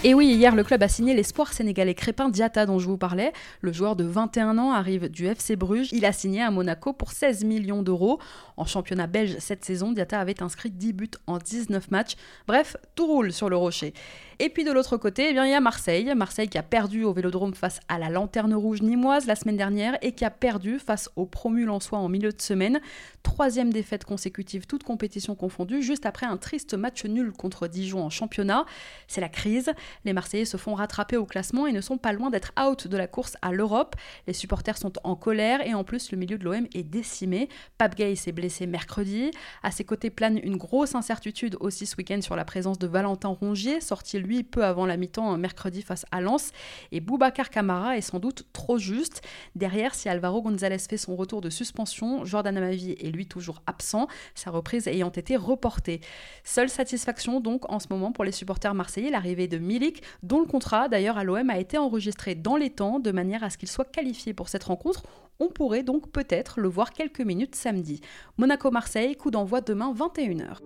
Et 0.05 0.15
oui, 0.15 0.27
hier, 0.27 0.55
le 0.55 0.63
club 0.63 0.83
a 0.83 0.89
signé 0.89 1.15
l'espoir 1.15 1.53
sénégalais 1.53 1.95
Crépin 1.95 2.29
Diata 2.29 2.67
dont 2.67 2.79
je 2.79 2.87
vous 2.87 2.99
parlais. 2.99 3.33
Le 3.63 3.73
joueur 3.73 3.97
de 3.97 4.05
21 4.05 4.59
ans 4.59 4.71
arrive 4.71 5.09
du 5.09 5.27
FC 5.27 5.57
Bruges. 5.57 5.89
Il 5.93 6.05
a 6.05 6.13
signé 6.13 6.43
à 6.43 6.51
Monaco 6.51 6.93
pour 6.93 7.13
16 7.13 7.45
millions 7.45 7.83
d'euros. 7.83 8.21
En 8.57 8.67
championnat 8.67 9.07
belge 9.07 9.37
cette 9.39 9.65
saison, 9.65 9.93
Diata 9.93 10.21
avait 10.21 10.43
inscrit 10.43 10.71
10 10.71 10.93
buts 10.93 11.11
en 11.27 11.39
19 11.39 11.91
matchs. 11.91 12.17
Bref, 12.47 12.77
tout 12.95 13.07
roule 13.07 13.33
sur 13.33 13.49
le 13.49 13.57
rocher. 13.57 13.95
Et 14.39 14.51
puis 14.51 14.65
de 14.65 14.71
l'autre 14.71 14.99
côté, 14.99 15.31
eh 15.31 15.33
bien, 15.33 15.47
il 15.47 15.51
y 15.51 15.55
a 15.55 15.61
Marseille. 15.61 16.13
Marseille 16.15 16.49
qui 16.49 16.59
a 16.59 16.63
perdu 16.63 17.05
au 17.05 17.13
Vélodrome 17.15 17.55
face 17.55 17.81
à 17.89 17.99
la 17.99 18.11
Lanterne 18.11 18.53
Rouge 18.53 18.83
nimoise 18.83 19.27
la 19.27 19.35
semaine 19.35 19.57
dernière 19.57 19.97
et 20.03 20.13
qui 20.13 20.27
a 20.27 20.31
perdu 20.31 20.79
face 20.79 21.09
au 21.17 21.25
promu 21.25 21.65
Lensois 21.65 21.99
en 21.99 22.11
milieu 22.11 22.33
de 22.33 22.43
semaine. 22.43 22.81
Troisième 23.23 23.73
défaite 23.73 24.05
consécutive, 24.05 24.67
toute 24.67 24.83
compétition 24.83 25.35
confondue, 25.35 25.81
juste 25.81 26.05
après 26.05 26.27
un 26.27 26.37
triste 26.37 26.75
match 26.75 27.07
nul 27.07 27.33
contre 27.33 27.67
Dijon 27.67 28.05
en 28.05 28.11
championnat. 28.11 28.67
C'est 29.09 29.23
la 29.23 29.31
crise. 29.31 29.73
Les 30.05 30.13
Marseillais 30.13 30.45
se 30.45 30.59
font 30.59 30.75
rattraper 30.75 31.17
au 31.17 31.25
classement 31.25 31.67
et 31.67 31.73
ne 31.73 31.81
sont 31.81 31.97
pas 31.97 32.13
loin 32.13 32.29
d'être 32.29 32.53
out 32.61 32.89
de 32.89 32.97
la 32.99 33.07
course 33.07 33.39
à 33.41 33.53
l'Europe. 33.53 33.97
Les 34.27 34.35
supporters 34.35 34.77
sont 34.77 34.93
en 35.03 35.17
colère 35.17 35.67
et 35.67 35.73
en 35.73 35.83
plus 35.83 36.13
le 36.13 36.19
milieu 36.19 36.37
de 36.37 36.45
l'OM 36.45 36.67
est 36.75 36.83
décimé. 36.83 37.49
Pape 37.79 37.95
Gay 37.95 38.15
s'est 38.17 38.33
blessé 38.33 38.67
mercredi. 38.67 39.31
À 39.63 39.71
ses 39.71 39.85
côtés 39.85 40.11
plane 40.11 40.39
une 40.43 40.59
grosse 40.59 40.95
incertitude 40.95 41.57
aussi 41.61 41.87
ce 41.87 41.97
week-end 41.97 42.21
sur 42.21 42.37
la 42.37 42.45
présence 42.45 42.79
de 42.79 42.87
Valentin 42.87 43.31
Rongier, 43.31 43.81
sorti 43.81 44.19
lui 44.27 44.43
peu 44.43 44.65
avant 44.65 44.85
la 44.85 44.97
mi-temps 44.97 45.37
mercredi 45.39 45.83
face 45.83 46.05
à 46.11 46.21
Lens. 46.21 46.53
Et 46.93 47.01
Boubacar 47.01 47.51
Camara 47.51 47.97
est 47.97 48.03
sans 48.03 48.19
doute 48.19 48.47
trop 48.53 48.79
juste. 48.79 49.23
Derrière, 49.55 49.95
si 49.95 50.09
Alvaro 50.09 50.43
González 50.43 50.79
fait 50.79 50.97
son 50.97 51.17
retour 51.17 51.41
de 51.41 51.51
suspension, 51.51 52.25
Jordan 52.25 52.57
Amavi 52.57 52.93
est 52.93 53.11
lui 53.11 53.27
toujours 53.27 53.63
absent, 53.67 54.09
sa 54.35 54.51
reprise 54.51 54.89
ayant 54.89 55.11
été 55.11 55.37
reportée. 55.37 56.01
Seule 56.45 56.69
satisfaction 56.69 57.41
donc 57.41 57.71
en 57.71 57.79
ce 57.79 57.87
moment 57.91 58.13
pour 58.13 58.25
les 58.25 58.33
supporters 58.33 58.75
marseillais, 58.75 59.11
l'arrivée 59.11 59.49
de 59.49 59.59
Milik, 59.59 60.03
dont 60.23 60.41
le 60.41 60.47
contrat 60.47 60.89
d'ailleurs 60.89 61.19
à 61.19 61.25
l'OM 61.25 61.49
a 61.51 61.59
été 61.59 61.79
enregistré 61.79 62.35
dans 62.35 62.57
les 62.57 62.71
temps 62.71 62.99
de 62.99 63.11
manière 63.11 63.45
à 63.45 63.51
ce 63.51 63.59
qu'il 63.59 63.69
soit 63.69 63.91
qualifié 63.91 64.35
pour 64.35 64.49
cette 64.49 64.65
rencontre. 64.65 65.03
On 65.39 65.49
pourrait 65.49 65.83
donc 65.83 66.11
peut-être 66.11 66.61
le 66.61 66.69
voir 66.69 66.93
quelques 66.93 67.21
minutes 67.21 67.55
samedi. 67.55 68.01
Monaco-Marseille, 68.39 69.17
coup 69.17 69.31
d'envoi 69.31 69.61
demain 69.61 69.93
21h. 69.93 70.61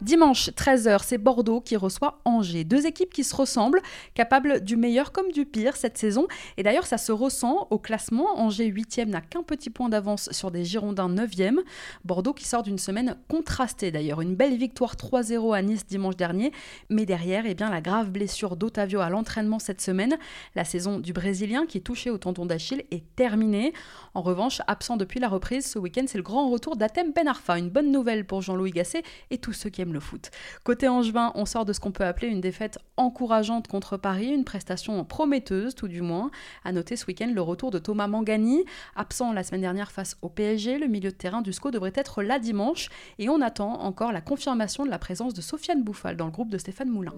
Dimanche 0.00 0.50
13h, 0.50 1.00
c'est 1.02 1.18
Bordeaux 1.18 1.60
qui 1.60 1.74
reçoit 1.74 2.20
Angers. 2.24 2.62
Deux 2.62 2.86
équipes 2.86 3.12
qui 3.12 3.24
se 3.24 3.34
ressemblent, 3.34 3.80
capables 4.14 4.60
du 4.60 4.76
meilleur 4.76 5.10
comme 5.10 5.32
du 5.32 5.44
pire 5.44 5.76
cette 5.76 5.98
saison. 5.98 6.28
Et 6.56 6.62
d'ailleurs, 6.62 6.86
ça 6.86 6.98
se 6.98 7.10
ressent 7.10 7.66
au 7.70 7.80
classement. 7.80 8.38
Angers 8.38 8.70
8e 8.70 9.06
n'a 9.06 9.20
qu'un 9.20 9.42
petit 9.42 9.70
point 9.70 9.88
d'avance 9.88 10.30
sur 10.30 10.52
des 10.52 10.64
Girondins 10.64 11.08
9e. 11.08 11.56
Bordeaux 12.04 12.32
qui 12.32 12.46
sort 12.46 12.62
d'une 12.62 12.78
semaine 12.78 13.16
contrastée 13.26 13.90
d'ailleurs. 13.90 14.20
Une 14.20 14.36
belle 14.36 14.56
victoire 14.56 14.94
3-0 14.94 15.52
à 15.52 15.62
Nice 15.62 15.84
dimanche 15.84 16.16
dernier. 16.16 16.52
Mais 16.90 17.04
derrière, 17.04 17.42
eh 17.44 17.54
bien, 17.54 17.68
la 17.68 17.80
grave 17.80 18.10
blessure 18.10 18.54
d'Otavio 18.54 19.00
à 19.00 19.10
l'entraînement 19.10 19.58
cette 19.58 19.80
semaine. 19.80 20.16
La 20.54 20.64
saison 20.64 21.00
du 21.00 21.12
Brésilien 21.12 21.66
qui 21.66 21.78
est 21.78 21.80
touché 21.80 22.10
au 22.10 22.18
tendon 22.18 22.46
d'Achille 22.46 22.84
est 22.92 23.02
terminée. 23.16 23.72
En 24.14 24.22
revanche, 24.22 24.62
absent 24.68 24.96
depuis 24.96 25.18
la 25.18 25.28
reprise, 25.28 25.66
ce 25.66 25.80
week-end, 25.80 26.04
c'est 26.06 26.18
le 26.18 26.22
grand 26.22 26.48
retour 26.50 26.76
d'Atem 26.76 27.12
Ben 27.12 27.26
Arfa. 27.26 27.58
Une 27.58 27.68
bonne 27.68 27.90
nouvelle 27.90 28.24
pour 28.24 28.42
Jean-Louis 28.42 28.70
Gasset 28.70 29.02
et 29.30 29.38
tous 29.38 29.52
ceux 29.52 29.70
qui 29.70 29.82
aiment 29.82 29.87
le 29.92 30.00
foot. 30.00 30.30
Côté 30.64 30.88
Angevin, 30.88 31.32
on 31.34 31.46
sort 31.46 31.64
de 31.64 31.72
ce 31.72 31.80
qu'on 31.80 31.92
peut 31.92 32.04
appeler 32.04 32.28
une 32.28 32.40
défaite 32.40 32.78
encourageante 32.96 33.68
contre 33.68 33.96
Paris, 33.96 34.28
une 34.28 34.44
prestation 34.44 35.04
prometteuse 35.04 35.74
tout 35.74 35.88
du 35.88 36.02
moins. 36.02 36.30
À 36.64 36.72
noter 36.72 36.96
ce 36.96 37.06
week-end 37.06 37.30
le 37.32 37.42
retour 37.42 37.70
de 37.70 37.78
Thomas 37.78 38.06
Mangani, 38.06 38.64
absent 38.96 39.32
la 39.32 39.42
semaine 39.42 39.62
dernière 39.62 39.92
face 39.92 40.16
au 40.22 40.28
PSG. 40.28 40.78
Le 40.78 40.86
milieu 40.86 41.10
de 41.10 41.16
terrain 41.16 41.42
du 41.42 41.52
SCO 41.52 41.70
devrait 41.70 41.92
être 41.94 42.22
là 42.22 42.38
dimanche 42.38 42.88
et 43.18 43.28
on 43.28 43.40
attend 43.40 43.80
encore 43.80 44.12
la 44.12 44.20
confirmation 44.20 44.84
de 44.84 44.90
la 44.90 44.98
présence 44.98 45.34
de 45.34 45.40
Sofiane 45.40 45.82
Bouffal 45.82 46.16
dans 46.16 46.26
le 46.26 46.32
groupe 46.32 46.50
de 46.50 46.58
Stéphane 46.58 46.90
Moulin. 46.90 47.14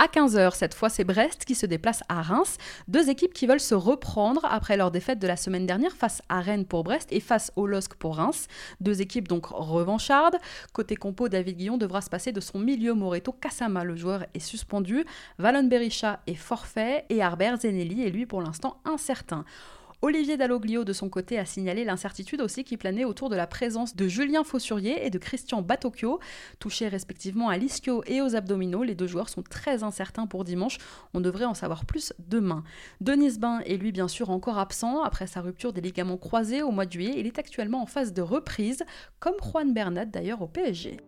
À 0.00 0.06
15h, 0.06 0.54
cette 0.54 0.74
fois, 0.74 0.88
c'est 0.88 1.04
Brest 1.04 1.44
qui 1.44 1.54
se 1.54 1.66
déplace 1.66 2.02
à 2.08 2.20
Reims. 2.20 2.56
Deux 2.88 3.10
équipes 3.10 3.32
qui 3.32 3.46
veulent 3.46 3.60
se 3.60 3.76
reprendre 3.76 4.44
après 4.44 4.76
leur 4.76 4.90
défaite 4.90 5.20
de 5.20 5.28
la 5.28 5.36
semaine 5.36 5.66
dernière 5.66 5.92
face 5.92 6.20
à 6.28 6.40
Rennes 6.40 6.64
pour 6.64 6.82
Brest 6.82 7.08
et 7.12 7.20
face 7.20 7.52
au 7.54 7.68
LOSC 7.68 7.94
pour 7.94 8.16
Reims. 8.16 8.48
Deux 8.80 9.00
équipes 9.00 9.28
donc 9.28 9.46
revanchardes. 9.46 10.36
Côté 10.72 10.96
compo, 10.96 11.28
David 11.28 11.56
Guillon 11.56 11.76
devra 11.78 12.00
se 12.00 12.10
passer 12.10 12.32
de 12.32 12.40
son 12.40 12.58
milieu 12.58 12.92
Moreto 12.92 13.30
Kassama. 13.32 13.84
Le 13.84 13.94
joueur 13.94 14.26
est 14.34 14.40
suspendu. 14.40 15.04
Valon 15.38 15.62
Berisha 15.64 16.20
est 16.26 16.34
forfait 16.34 17.04
et 17.08 17.22
Harbert 17.22 17.58
Zenelli 17.60 18.04
est 18.04 18.10
lui 18.10 18.26
pour 18.26 18.42
l'instant 18.42 18.80
incertain. 18.84 19.44
Olivier 20.04 20.36
Dalloglio, 20.36 20.84
de 20.84 20.92
son 20.92 21.08
côté, 21.08 21.38
a 21.38 21.46
signalé 21.46 21.82
l'incertitude 21.82 22.42
aussi 22.42 22.62
qui 22.62 22.76
planait 22.76 23.06
autour 23.06 23.30
de 23.30 23.36
la 23.36 23.46
présence 23.46 23.96
de 23.96 24.06
Julien 24.06 24.44
Fossurier 24.44 25.06
et 25.06 25.08
de 25.08 25.16
Christian 25.16 25.62
Batocchio, 25.62 26.20
touchés 26.58 26.88
respectivement 26.88 27.48
à 27.48 27.56
l'ischio 27.56 28.02
et 28.06 28.20
aux 28.20 28.36
abdominaux. 28.36 28.82
Les 28.82 28.94
deux 28.94 29.06
joueurs 29.06 29.30
sont 29.30 29.40
très 29.40 29.82
incertains 29.82 30.26
pour 30.26 30.44
dimanche. 30.44 30.76
On 31.14 31.22
devrait 31.22 31.46
en 31.46 31.54
savoir 31.54 31.86
plus 31.86 32.12
demain. 32.18 32.64
Denis 33.00 33.38
Bain 33.38 33.60
est 33.60 33.78
lui, 33.78 33.92
bien 33.92 34.08
sûr, 34.08 34.28
encore 34.28 34.58
absent 34.58 35.02
après 35.02 35.26
sa 35.26 35.40
rupture 35.40 35.72
des 35.72 35.80
ligaments 35.80 36.18
croisés 36.18 36.60
au 36.60 36.70
mois 36.70 36.84
de 36.84 36.92
juillet. 36.92 37.14
Il 37.16 37.26
est 37.26 37.38
actuellement 37.38 37.80
en 37.80 37.86
phase 37.86 38.12
de 38.12 38.20
reprise, 38.20 38.84
comme 39.20 39.36
Juan 39.40 39.72
Bernat 39.72 40.04
d'ailleurs 40.04 40.42
au 40.42 40.48
PSG. 40.48 40.98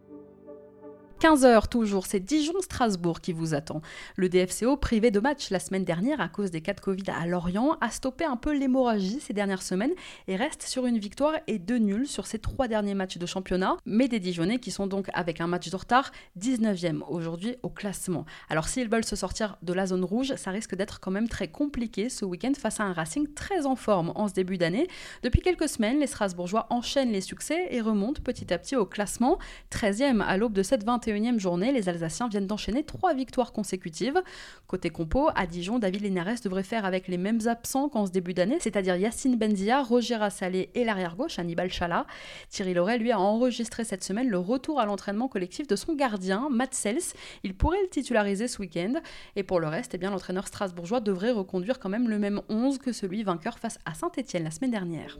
15h 1.21 1.69
toujours, 1.69 2.05
c'est 2.05 2.21
Dijon-Strasbourg 2.21 3.23
qui 3.23 3.33
vous 3.33 3.55
attend. 3.55 3.81
Le 4.17 4.29
DFCO, 4.29 4.77
privé 4.77 5.11
de 5.11 5.19
match 5.19 5.49
la 5.49 5.59
semaine 5.61 5.85
dernière 5.85 6.21
à 6.21 6.29
cause 6.29 6.51
des 6.51 6.61
cas 6.61 6.75
de 6.75 6.81
Covid 6.81 7.05
à 7.09 7.27
Lorient, 7.27 7.79
a 7.81 7.89
stoppé 7.89 8.27
un 8.27 8.37
peu 8.37 8.55
l'hémorragie 8.55 9.19
ces 9.21 9.33
dernières 9.33 9.63
semaines 9.63 9.93
et 10.29 10.37
reste 10.37 10.65
sur 10.65 10.85
une 10.85 10.99
victoire 10.99 11.33
et 11.47 11.59
deux 11.59 11.79
nuls 11.79 12.07
sur 12.07 12.27
ses 12.27 12.39
trois 12.39 12.69
derniers 12.69 12.93
matchs 12.93 13.17
de 13.17 13.25
championnat, 13.25 13.79
mais 13.87 14.09
des 14.09 14.21
Dijonais 14.21 14.59
qui 14.59 14.71
sont 14.71 14.87
donc 14.87 15.09
avec 15.15 15.41
un 15.41 15.47
match 15.47 15.71
de 15.71 15.77
retard 15.77 16.13
19e 16.39 17.01
aujourd'hui 17.09 17.57
au 17.63 17.71
classement. 17.71 18.27
Alors 18.51 18.69
s'ils 18.69 18.91
veulent 18.91 19.03
se 19.03 19.17
sortir 19.17 19.57
de 19.63 19.73
la 19.73 19.87
zone 19.87 20.05
rouge, 20.05 20.35
ça 20.37 20.51
risque 20.51 20.75
d'être 20.75 21.01
quand 21.01 21.11
même 21.11 21.31
très 21.31 21.49
compliqué 21.49 22.11
ce 22.11 22.27
week-end 22.27 22.53
face 22.59 22.79
à 22.79 22.85
un 22.85 22.93
Racing 22.93 23.33
très 23.33 23.65
en 23.65 23.75
forme 23.75 24.13
en 24.17 24.29
ce 24.29 24.35
début 24.35 24.59
d'année. 24.59 24.87
Depuis 25.23 25.41
quelques 25.41 25.71
semaines, 25.71 25.99
les 25.99 26.09
Strasbourgeois 26.09 26.67
enchaînent 26.69 27.13
les 27.13 27.23
succès 27.23 27.69
et 27.71 27.81
remontent 27.81 28.21
petit 28.23 28.53
à 28.53 28.59
petit 28.59 28.77
au 28.77 28.85
classement, 28.85 29.39
13e 29.73 30.21
à 30.21 30.37
l'aube 30.37 30.53
de 30.53 30.63
cette 30.63 30.85
21 30.85 31.06
21e 31.07 31.39
journée, 31.39 31.73
les 31.73 31.89
Alsaciens 31.89 32.29
viennent 32.29 32.47
d'enchaîner 32.47 32.85
trois 32.85 33.15
victoires 33.15 33.53
consécutives. 33.53 34.21
Côté 34.67 34.91
compo, 34.91 35.29
à 35.35 35.47
Dijon, 35.47 35.79
David 35.79 36.03
Linares 36.03 36.41
devrait 36.43 36.63
faire 36.63 36.85
avec 36.85 37.09
les 37.09 37.19
mêmes 37.19 37.41
absents 37.47 37.89
qu'en 37.89 38.07
ce 38.07 38.11
début 38.11 38.35
d'année, 38.35 38.59
c'est-à-dire 38.61 38.97
Yacine 38.97 39.37
Benzia, 39.37 39.83
Roger 39.83 40.17
Assalé 40.17 40.71
et 40.75 40.85
l'arrière-gauche 40.85 41.39
Hannibal 41.39 41.71
Chala. 41.71 42.07
Thierry 42.51 42.75
Loret, 42.75 42.99
lui, 42.99 43.13
a 43.13 43.21
enregistré 43.21 43.85
cette 43.85 44.03
semaine 44.03 44.29
le 44.29 44.39
retour 44.39 44.81
à 44.81 44.87
l'entraînement 44.87 45.29
collectif 45.29 45.67
de 45.67 45.77
son 45.77 45.95
gardien, 45.95 46.49
Matt 46.51 46.75
Sels. 46.75 47.15
Il 47.45 47.55
pourrait 47.55 47.83
le 47.83 47.89
titulariser 47.89 48.49
ce 48.49 48.59
week-end. 48.59 48.95
Et 49.37 49.43
pour 49.43 49.61
le 49.61 49.69
reste, 49.69 49.95
eh 49.95 49.99
bien, 49.99 50.11
l'entraîneur 50.11 50.47
strasbourgeois 50.47 51.01
devrait 51.01 51.33
reconduire 51.33 51.79
quand 51.79 51.89
même 51.89 52.09
le 52.09 52.19
même 52.19 52.41
11 52.49 52.79
que 52.79 52.93
celui 52.93 53.23
vainqueur 53.23 53.59
face 53.59 53.79
à 53.85 53.95
Saint-Etienne 53.95 54.45
la 54.45 54.51
semaine 54.51 54.71
dernière. 54.73 55.19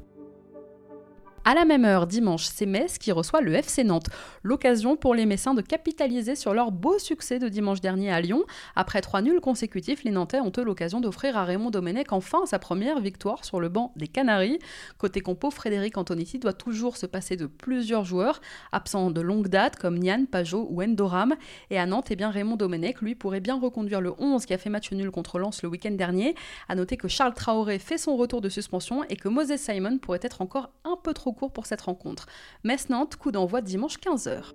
À 1.49 1.55
la 1.55 1.65
même 1.65 1.85
heure, 1.85 2.09
dimanche, 2.09 2.47
c'est 2.47 2.67
Metz 2.67 2.99
qui 2.99 3.13
reçoit 3.13 3.41
le 3.41 3.55
FC 3.55 3.85
Nantes. 3.85 4.09
L'occasion 4.43 4.97
pour 4.97 5.15
les 5.15 5.27
Messins 5.27 5.55
de 5.55 5.63
capitaliser 5.63 6.35
sur 6.35 6.55
leur 6.55 6.73
beau 6.73 6.99
succès 6.99 7.39
de 7.39 7.47
dimanche 7.49 7.81
dernier 7.81 8.11
à 8.11 8.21
Lyon. 8.21 8.43
Après 8.75 9.01
trois 9.01 9.23
nuls 9.23 9.41
consécutifs, 9.41 10.03
les 10.03 10.11
Nantais 10.11 10.41
ont 10.41 10.51
eu 10.57 10.65
l'occasion 10.65 11.01
d'offrir 11.01 11.37
à 11.37 11.45
Raymond 11.45 11.71
Domenech 11.71 12.11
enfin 12.11 12.47
sa 12.47 12.59
première 12.59 12.99
victoire 12.99 13.45
sur 13.45 13.61
le 13.61 13.69
banc 13.69 13.93
des 13.95 14.09
Canaries. 14.09 14.59
Côté 14.99 15.21
compo, 15.21 15.53
Frédéric 15.53 15.97
Antonetti 15.97 16.41
doit 16.41 16.53
toujours 16.53 16.97
se 16.97 17.07
passer 17.07 17.37
de 17.37 17.47
plusieurs 17.47 18.05
joueurs, 18.05 18.41
absents 18.73 19.13
de 19.13 19.21
longue 19.21 19.47
date 19.47 19.77
comme 19.77 20.01
Nian, 20.01 20.25
Pajot 20.29 20.67
ou 20.69 20.83
Endoram. 20.83 21.37
Et 21.71 21.79
à 21.79 21.87
Nantes, 21.87 22.09
eh 22.11 22.17
bien, 22.17 22.31
Raymond 22.31 22.57
Domenech, 22.57 23.01
lui, 23.03 23.15
pourrait 23.15 23.39
bien 23.39 23.61
reconduire 23.61 24.01
le 24.01 24.13
11 24.19 24.47
qui 24.47 24.53
a 24.53 24.59
fait 24.59 24.69
match 24.69 24.91
nul 24.91 25.13
contre 25.13 25.39
Lens 25.39 25.63
le 25.63 25.69
week-end 25.69 25.93
dernier. 25.93 26.35
À 26.69 26.75
noter 26.75 26.97
que 26.97 27.07
Charles 27.07 27.35
Traoré 27.35 27.79
fait 27.79 27.99
son 27.99 28.17
retour 28.17 28.41
de 28.41 28.49
suspension 28.49 29.05
et 29.05 29.15
que 29.15 29.29
Moses 29.29 29.55
Simon 29.59 29.99
pourrait 29.99 30.19
être 30.23 30.43
encore 30.43 30.71
un 30.83 30.97
peu 31.01 31.15
trop 31.15 31.36
pour 31.53 31.67
cette 31.67 31.83
rencontre. 31.83 32.27
Metz-Nantes, 32.65 33.17
coup 33.17 33.31
d'envoi 33.31 33.61
dimanche 33.61 33.99
15h. 33.99 34.53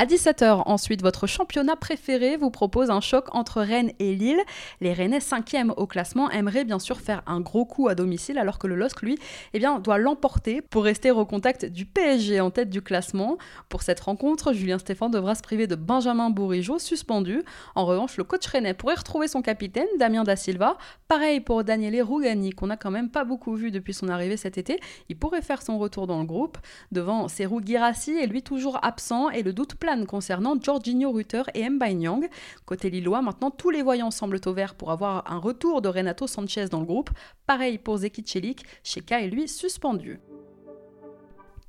À 0.00 0.06
17h, 0.06 0.62
ensuite, 0.64 1.02
votre 1.02 1.26
championnat 1.26 1.76
préféré 1.76 2.38
vous 2.38 2.50
propose 2.50 2.88
un 2.88 3.02
choc 3.02 3.26
entre 3.32 3.60
Rennes 3.60 3.92
et 3.98 4.14
Lille. 4.14 4.40
Les 4.80 4.94
Rennais 4.94 5.18
5e 5.18 5.74
au 5.76 5.86
classement 5.86 6.30
aimeraient 6.30 6.64
bien 6.64 6.78
sûr 6.78 6.98
faire 7.02 7.22
un 7.26 7.42
gros 7.42 7.66
coup 7.66 7.86
à 7.86 7.94
domicile 7.94 8.38
alors 8.38 8.58
que 8.58 8.66
le 8.66 8.76
LOSC, 8.76 9.02
lui, 9.02 9.18
eh 9.52 9.58
bien, 9.58 9.78
doit 9.78 9.98
l'emporter 9.98 10.62
pour 10.62 10.84
rester 10.84 11.10
au 11.10 11.26
contact 11.26 11.66
du 11.66 11.84
PSG 11.84 12.40
en 12.40 12.50
tête 12.50 12.70
du 12.70 12.80
classement. 12.80 13.36
Pour 13.68 13.82
cette 13.82 14.00
rencontre, 14.00 14.54
Julien 14.54 14.78
Stéphan 14.78 15.10
devra 15.10 15.34
se 15.34 15.42
priver 15.42 15.66
de 15.66 15.74
Benjamin 15.74 16.30
Bourigeau, 16.30 16.78
suspendu. 16.78 17.42
En 17.74 17.84
revanche, 17.84 18.16
le 18.16 18.24
coach 18.24 18.46
rennais 18.46 18.72
pourrait 18.72 18.94
retrouver 18.94 19.28
son 19.28 19.42
capitaine, 19.42 19.86
Damien 19.98 20.24
Da 20.24 20.34
Silva. 20.34 20.78
Pareil 21.08 21.40
pour 21.40 21.62
Daniele 21.62 22.02
Rougani, 22.02 22.52
qu'on 22.52 22.68
n'a 22.68 22.78
quand 22.78 22.90
même 22.90 23.10
pas 23.10 23.24
beaucoup 23.24 23.54
vu 23.54 23.70
depuis 23.70 23.92
son 23.92 24.08
arrivée 24.08 24.38
cet 24.38 24.56
été. 24.56 24.80
Il 25.10 25.18
pourrait 25.18 25.42
faire 25.42 25.60
son 25.60 25.78
retour 25.78 26.06
dans 26.06 26.20
le 26.20 26.24
groupe. 26.24 26.56
Devant 26.90 27.28
Serou 27.28 27.60
Girassi, 27.62 28.12
et 28.12 28.26
lui 28.26 28.42
toujours 28.42 28.82
absent, 28.82 29.28
et 29.28 29.42
le 29.42 29.52
doute 29.52 29.74
concernant 30.06 30.60
Jorginho 30.60 31.12
Rutter 31.12 31.42
et 31.54 31.68
Nyang. 31.68 32.28
Côté 32.64 32.90
Lillois, 32.90 33.22
maintenant, 33.22 33.50
tous 33.50 33.70
les 33.70 33.82
voyants 33.82 34.10
semblent 34.10 34.40
au 34.46 34.52
vert 34.52 34.74
pour 34.74 34.90
avoir 34.90 35.30
un 35.30 35.38
retour 35.38 35.82
de 35.82 35.88
Renato 35.88 36.26
Sanchez 36.26 36.66
dans 36.70 36.80
le 36.80 36.86
groupe. 36.86 37.10
Pareil 37.46 37.78
pour 37.78 37.98
Zeki 37.98 38.22
Celik, 38.24 38.64
Sheka 38.82 39.20
est 39.20 39.28
lui 39.28 39.48
suspendu. 39.48 40.20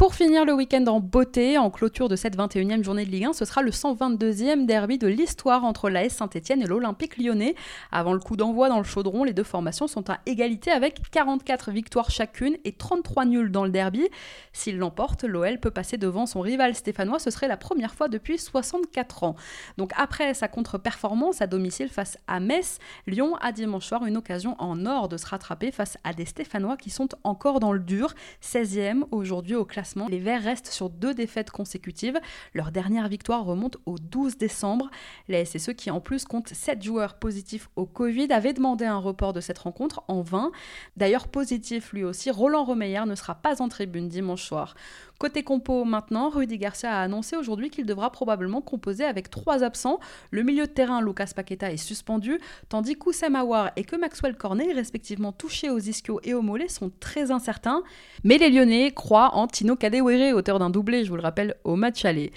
Pour 0.01 0.15
finir 0.15 0.45
le 0.45 0.53
week-end 0.53 0.83
en 0.87 0.99
beauté, 0.99 1.59
en 1.59 1.69
clôture 1.69 2.09
de 2.09 2.15
cette 2.15 2.35
21e 2.35 2.83
journée 2.83 3.05
de 3.05 3.11
Ligue 3.11 3.25
1, 3.25 3.33
ce 3.33 3.45
sera 3.45 3.61
le 3.61 3.69
122e 3.69 4.65
derby 4.65 4.97
de 4.97 5.05
l'histoire 5.07 5.63
entre 5.63 5.91
l'AS 5.91 6.09
Saint-Etienne 6.09 6.63
et 6.63 6.65
l'Olympique 6.65 7.17
lyonnais. 7.17 7.53
Avant 7.91 8.13
le 8.13 8.19
coup 8.19 8.35
d'envoi 8.35 8.67
dans 8.67 8.79
le 8.79 8.83
chaudron, 8.83 9.23
les 9.23 9.33
deux 9.33 9.43
formations 9.43 9.85
sont 9.85 10.09
à 10.09 10.17
égalité 10.25 10.71
avec 10.71 11.11
44 11.11 11.69
victoires 11.69 12.09
chacune 12.09 12.57
et 12.65 12.71
33 12.71 13.25
nuls 13.25 13.51
dans 13.51 13.63
le 13.63 13.69
derby. 13.69 14.07
S'il 14.53 14.79
l'emporte, 14.79 15.23
l'OL 15.23 15.59
peut 15.59 15.69
passer 15.69 15.97
devant 15.97 16.25
son 16.25 16.41
rival 16.41 16.73
stéphanois, 16.73 17.19
ce 17.19 17.29
serait 17.29 17.47
la 17.47 17.57
première 17.57 17.93
fois 17.93 18.07
depuis 18.07 18.39
64 18.39 19.23
ans. 19.23 19.35
Donc 19.77 19.91
après 19.95 20.33
sa 20.33 20.47
contre-performance 20.47 21.43
à 21.43 21.47
domicile 21.47 21.89
face 21.89 22.17
à 22.25 22.39
Metz, 22.39 22.79
Lyon 23.05 23.35
a 23.35 23.51
dimanche 23.51 23.85
soir 23.85 24.03
une 24.07 24.17
occasion 24.17 24.55
en 24.57 24.83
or 24.87 25.09
de 25.09 25.17
se 25.17 25.27
rattraper 25.27 25.71
face 25.71 25.99
à 26.03 26.13
des 26.13 26.25
Stéphanois 26.25 26.75
qui 26.75 26.89
sont 26.89 27.09
encore 27.23 27.59
dans 27.59 27.71
le 27.71 27.79
dur, 27.79 28.15
16e 28.41 29.03
aujourd'hui 29.11 29.53
au 29.53 29.63
classement 29.63 29.90
les 30.09 30.19
Verts 30.19 30.43
restent 30.43 30.67
sur 30.67 30.89
deux 30.89 31.13
défaites 31.13 31.51
consécutives. 31.51 32.19
Leur 32.53 32.71
dernière 32.71 33.07
victoire 33.07 33.45
remonte 33.45 33.77
au 33.85 33.97
12 33.97 34.37
décembre. 34.37 34.89
La 35.27 35.45
SSE, 35.45 35.73
qui 35.73 35.91
en 35.91 35.99
plus 35.99 36.25
compte 36.25 36.49
7 36.49 36.81
joueurs 36.81 37.15
positifs 37.15 37.69
au 37.75 37.85
Covid, 37.85 38.31
avait 38.31 38.53
demandé 38.53 38.85
un 38.85 38.97
report 38.97 39.33
de 39.33 39.41
cette 39.41 39.59
rencontre 39.59 40.03
en 40.07 40.21
vain. 40.21 40.51
D'ailleurs, 40.97 41.27
positif 41.27 41.93
lui 41.93 42.03
aussi, 42.03 42.31
Roland 42.31 42.63
Romeyer 42.63 43.05
ne 43.05 43.15
sera 43.15 43.35
pas 43.35 43.61
en 43.61 43.69
tribune 43.69 44.07
dimanche 44.07 44.43
soir. 44.43 44.75
Côté 45.21 45.43
compo 45.43 45.83
maintenant, 45.83 46.31
Rudy 46.31 46.57
Garcia 46.57 46.97
a 46.97 47.03
annoncé 47.03 47.35
aujourd'hui 47.35 47.69
qu'il 47.69 47.85
devra 47.85 48.11
probablement 48.11 48.59
composer 48.59 49.03
avec 49.03 49.29
trois 49.29 49.63
absents. 49.63 49.99
Le 50.31 50.41
milieu 50.41 50.65
de 50.65 50.71
terrain, 50.71 50.99
Lucas 50.99 51.33
Paqueta, 51.35 51.71
est 51.71 51.77
suspendu, 51.77 52.39
tandis 52.69 52.95
qu'Oussem 52.95 53.35
Aouar 53.35 53.69
et 53.75 53.83
que 53.83 53.95
Maxwell 53.95 54.35
Cornet, 54.35 54.73
respectivement 54.73 55.31
touchés 55.31 55.69
aux 55.69 55.77
ischios 55.77 56.19
et 56.23 56.33
aux 56.33 56.41
mollets, 56.41 56.69
sont 56.69 56.91
très 56.99 57.29
incertains. 57.29 57.83
Mais 58.23 58.39
les 58.39 58.49
Lyonnais 58.49 58.89
croient 58.89 59.35
en 59.35 59.45
Tino 59.45 59.75
Kadewere, 59.75 60.35
auteur 60.35 60.57
d'un 60.57 60.71
doublé, 60.71 61.05
je 61.05 61.11
vous 61.11 61.17
le 61.17 61.21
rappelle, 61.21 61.53
au 61.65 61.75
match 61.75 62.03
aller. 62.03 62.31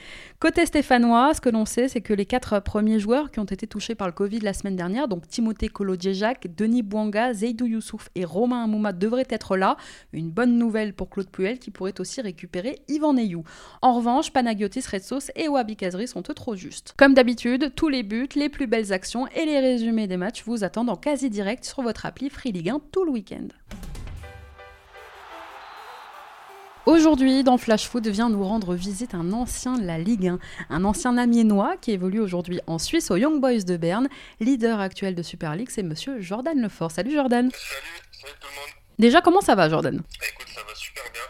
Côté 0.44 0.66
stéphanois, 0.66 1.32
ce 1.32 1.40
que 1.40 1.48
l'on 1.48 1.64
sait, 1.64 1.88
c'est 1.88 2.02
que 2.02 2.12
les 2.12 2.26
quatre 2.26 2.60
premiers 2.60 3.00
joueurs 3.00 3.30
qui 3.30 3.40
ont 3.40 3.44
été 3.44 3.66
touchés 3.66 3.94
par 3.94 4.06
le 4.06 4.12
Covid 4.12 4.40
la 4.40 4.52
semaine 4.52 4.76
dernière, 4.76 5.08
donc 5.08 5.26
Timothée 5.26 5.70
Kolodjejak, 5.70 6.54
Denis 6.54 6.82
Bouanga, 6.82 7.32
Zeidou 7.32 7.64
Youssouf 7.64 8.10
et 8.14 8.26
Romain 8.26 8.64
Amouma 8.64 8.92
devraient 8.92 9.26
être 9.30 9.56
là. 9.56 9.78
Une 10.12 10.28
bonne 10.28 10.58
nouvelle 10.58 10.92
pour 10.92 11.08
Claude 11.08 11.30
Puel 11.30 11.58
qui 11.58 11.70
pourrait 11.70 11.98
aussi 11.98 12.20
récupérer 12.20 12.82
Ivan 12.88 13.14
Neyou. 13.14 13.42
En 13.80 13.94
revanche, 13.94 14.34
Panagiotis 14.34 14.84
Retsos 14.86 15.30
et 15.34 15.48
Wabi 15.48 15.76
Kazri 15.76 16.06
sont 16.06 16.22
eux 16.28 16.34
trop 16.34 16.56
justes. 16.56 16.92
Comme 16.98 17.14
d'habitude, 17.14 17.72
tous 17.74 17.88
les 17.88 18.02
buts, 18.02 18.28
les 18.36 18.50
plus 18.50 18.66
belles 18.66 18.92
actions 18.92 19.26
et 19.28 19.46
les 19.46 19.60
résumés 19.60 20.08
des 20.08 20.18
matchs 20.18 20.44
vous 20.44 20.62
attendent 20.62 20.90
en 20.90 20.96
quasi 20.96 21.30
direct 21.30 21.64
sur 21.64 21.80
votre 21.80 22.04
appli 22.04 22.28
Free 22.28 22.52
Ligue 22.52 22.68
1 22.68 22.82
tout 22.92 23.06
le 23.06 23.12
week-end. 23.12 23.48
Aujourd'hui, 26.86 27.44
dans 27.44 27.56
Flash 27.56 27.88
Foot, 27.88 28.06
vient 28.06 28.28
nous 28.28 28.44
rendre 28.44 28.74
visite 28.74 29.14
un 29.14 29.32
ancien 29.32 29.78
de 29.78 29.86
la 29.86 29.98
Ligue 29.98 30.28
1, 30.28 30.38
un 30.68 30.84
ancien 30.84 31.16
amiénois 31.16 31.76
qui 31.80 31.92
évolue 31.92 32.20
aujourd'hui 32.20 32.60
en 32.66 32.78
Suisse 32.78 33.10
aux 33.10 33.16
Young 33.16 33.40
Boys 33.40 33.62
de 33.62 33.78
Berne. 33.78 34.08
Leader 34.38 34.80
actuel 34.80 35.14
de 35.14 35.22
Super 35.22 35.56
League, 35.56 35.70
c'est 35.70 35.82
monsieur 35.82 36.20
Jordan 36.20 36.60
Lefort. 36.60 36.90
Salut 36.90 37.12
Jordan. 37.12 37.50
Salut, 37.50 37.62
salut 38.12 38.34
tout 38.38 38.48
le 38.48 38.54
monde. 38.54 38.70
Déjà, 38.98 39.22
comment 39.22 39.40
ça 39.40 39.54
va 39.54 39.70
Jordan? 39.70 39.96
Bah, 39.96 40.26
Écoute, 40.30 40.48
ça 40.54 40.60
va 40.68 40.74
super 40.74 41.04
bien. 41.10 41.22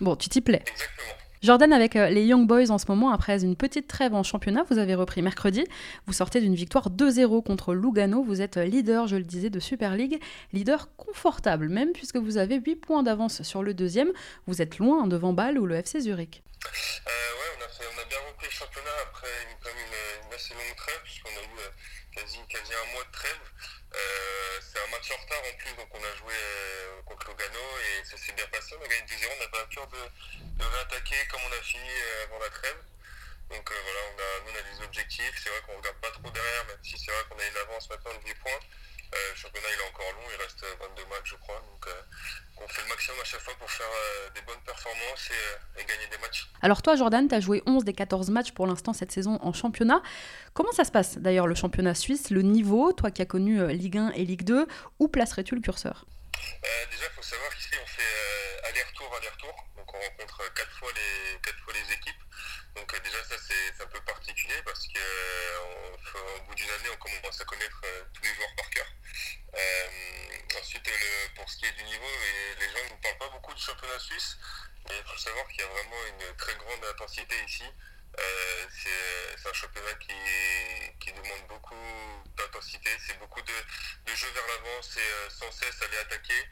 Bon, 0.00 0.16
tu 0.16 0.28
t'y 0.28 0.40
plais. 0.40 0.62
Exactement. 0.66 1.15
Jordan, 1.46 1.72
avec 1.72 1.94
euh, 1.94 2.08
les 2.08 2.24
Young 2.24 2.44
Boys 2.44 2.72
en 2.72 2.78
ce 2.78 2.86
moment, 2.88 3.12
après 3.12 3.44
une 3.44 3.54
petite 3.54 3.86
trêve 3.86 4.14
en 4.14 4.24
championnat, 4.24 4.64
vous 4.68 4.78
avez 4.78 4.96
repris 4.96 5.22
mercredi. 5.22 5.64
Vous 6.08 6.12
sortez 6.12 6.40
d'une 6.40 6.56
victoire 6.56 6.90
2-0 6.90 7.44
contre 7.44 7.72
Lugano. 7.72 8.24
Vous 8.24 8.42
êtes 8.42 8.56
leader, 8.56 9.06
je 9.06 9.14
le 9.14 9.22
disais, 9.22 9.48
de 9.48 9.60
Super 9.60 9.94
League. 9.94 10.20
Leader 10.52 10.88
confortable, 10.96 11.68
même 11.68 11.92
puisque 11.92 12.16
vous 12.16 12.36
avez 12.36 12.56
8 12.58 12.74
points 12.74 13.04
d'avance 13.04 13.42
sur 13.42 13.62
le 13.62 13.74
deuxième. 13.74 14.10
Vous 14.48 14.60
êtes 14.60 14.78
loin 14.78 15.06
devant 15.06 15.32
Bâle 15.32 15.60
ou 15.60 15.66
le 15.66 15.76
FC 15.76 16.00
Zurich. 16.00 16.42
Euh, 16.64 16.68
on 17.06 18.00
a, 18.00 18.04
bien 18.08 18.18
repris 18.28 18.46
le 18.46 18.52
championnat 18.52 18.90
après 19.04 19.28
une, 19.46 20.26
une, 20.26 20.34
assez 20.34 20.52
longue 20.52 20.76
trêve, 20.76 21.00
puisqu'on 21.04 21.28
a 21.28 21.42
eu 21.44 21.58
euh, 21.60 21.70
quasi, 22.16 22.38
quasi 22.48 22.72
un 22.72 22.92
mois 22.92 23.04
de 23.04 23.12
trêve. 23.12 23.46
Euh, 23.94 24.60
c'est 24.60 24.80
un 24.80 24.86
match 24.88 25.10
en 25.10 25.20
retard 25.22 25.42
en 25.44 25.56
plus, 25.56 25.72
donc 25.76 25.88
on 25.92 26.02
a 26.02 26.14
joué 26.16 26.34
euh, 26.34 27.02
contre 27.04 27.28
Lugano 27.30 27.60
et 27.60 28.04
ça 28.04 28.16
s'est 28.16 28.32
bien 28.32 28.46
passé. 28.48 28.74
On 28.80 28.84
a 28.84 28.88
gagné 28.88 29.04
2-0, 29.04 29.28
on 29.36 29.40
n'a 29.40 29.48
pas 29.48 29.66
peur 29.66 29.86
de, 29.88 30.00
de, 30.58 30.64
réattaquer 30.64 31.16
comme 31.30 31.40
on 31.46 31.52
a 31.52 31.62
fini 31.62 31.88
euh, 31.88 32.24
avant 32.24 32.38
la 32.38 32.50
trêve. 32.50 32.80
Donc 33.50 33.70
voilà, 33.70 34.00
nous 34.44 34.50
on 34.50 34.58
a 34.58 34.62
des 34.62 34.84
objectifs. 34.84 35.40
C'est 35.42 35.50
vrai 35.50 35.60
qu'on 35.66 35.72
ne 35.72 35.78
regarde 35.78 35.98
pas 35.98 36.10
trop 36.10 36.30
derrière, 36.30 36.64
même 36.66 36.82
si 36.82 36.98
c'est 36.98 37.12
vrai 37.12 37.22
qu'on 37.28 37.38
a 37.38 37.46
une 37.46 37.56
avance 37.58 37.88
maintenant 37.90 38.14
de 38.14 38.24
10 38.24 38.34
points. 38.34 38.60
Euh, 39.16 39.30
le 39.30 39.36
championnat 39.36 39.68
il 39.74 39.80
est 39.80 39.88
encore 39.88 40.12
long, 40.12 40.28
il 40.32 40.42
reste 40.42 40.60
22 40.60 41.02
matchs 41.08 41.30
je 41.30 41.36
crois. 41.36 41.60
Donc 41.72 41.86
euh, 41.86 42.02
on 42.58 42.68
fait 42.68 42.82
le 42.82 42.88
maximum 42.88 43.18
à 43.20 43.24
chaque 43.24 43.40
fois 43.40 43.54
pour 43.58 43.70
faire 43.70 43.86
euh, 43.86 44.30
des 44.34 44.42
bonnes 44.42 44.60
performances 44.64 45.30
et, 45.78 45.84
gagner 45.84 46.06
des 46.10 46.18
matchs. 46.18 46.48
Alors 46.62 46.82
toi 46.82 46.96
Jordan, 46.96 47.28
tu 47.28 47.34
as 47.34 47.40
joué 47.40 47.62
11 47.66 47.84
des 47.84 47.92
14 47.92 48.30
matchs 48.30 48.52
pour 48.52 48.66
l'instant 48.66 48.92
cette 48.92 49.12
saison 49.12 49.38
en 49.42 49.52
championnat. 49.52 50.02
Comment 50.54 50.72
ça 50.72 50.84
se 50.84 50.90
passe 50.90 51.18
d'ailleurs 51.18 51.46
le 51.46 51.54
championnat 51.54 51.94
suisse, 51.94 52.30
le 52.30 52.42
niveau, 52.42 52.92
toi 52.92 53.10
qui 53.10 53.22
as 53.22 53.26
connu 53.26 53.66
Ligue 53.72 53.98
1 53.98 54.10
et 54.10 54.24
Ligue 54.24 54.44
2, 54.44 54.66
où 54.98 55.08
placerais-tu 55.08 55.54
le 55.54 55.60
curseur? 55.60 56.06
Déjà 56.90 57.04
il 57.10 57.14
faut 57.14 57.22
savoir 57.22 57.54
qu'ici 57.54 57.70
on 57.82 57.86
fait 57.86 58.68
aller-retour, 58.68 59.14
aller-retour. 59.16 59.54
Donc 59.76 59.94
on 59.94 59.98
rencontre 59.98 60.54
4 60.54 60.70
fois 60.78 60.88
les, 60.94 61.40
4 61.40 61.58
fois 61.58 61.72
les 61.74 61.94
équipes. 61.94 62.25
Donc 62.76 63.02
déjà 63.02 63.24
ça 63.24 63.36
c'est 63.48 63.82
un 63.82 63.86
peu 63.86 64.00
particulier 64.02 64.62
parce 64.64 64.86
qu'au 64.86 66.40
bout 66.46 66.54
d'une 66.54 66.70
année 66.70 66.90
on 66.92 66.96
commence 66.98 67.40
à 67.40 67.44
connaître 67.44 67.80
tous 68.12 68.22
les 68.22 68.34
joueurs 68.34 68.54
par 68.56 68.70
cœur. 68.70 68.86
Euh, 69.56 70.58
ensuite, 70.60 70.90
pour 71.34 71.48
ce 71.48 71.56
qui 71.56 71.66
est 71.66 71.72
du 71.72 71.84
niveau, 71.84 72.10
les 72.60 72.68
gens 72.68 72.84
ne 72.84 73.00
parlent 73.02 73.18
pas 73.18 73.28
beaucoup 73.30 73.54
du 73.54 73.62
championnat 73.62 73.98
suisse, 73.98 74.36
mais 74.88 74.98
il 74.98 75.04
faut 75.04 75.16
savoir 75.18 75.46
qu'il 75.48 75.60
y 75.60 75.64
a 75.64 75.68
vraiment 75.68 76.06
une 76.08 76.36
très 76.36 76.54
grande 76.56 76.84
intensité 76.84 77.34
ici. 77.46 77.64
Euh, 78.18 78.66
c'est 78.70 79.48
un 79.48 79.52
championnat 79.52 79.94
qui, 79.94 81.12
demande 81.12 81.46
beaucoup 81.48 82.22
d'intensité, 82.36 82.90
c'est 83.06 83.18
beaucoup 83.18 83.40
de, 83.40 84.14
jeux 84.14 84.30
vers 84.30 84.46
l'avant, 84.48 84.82
c'est 84.82 85.00
euh, 85.00 85.30
sans 85.30 85.50
cesse 85.50 85.80
aller 85.82 85.98
attaquer. 85.98 86.44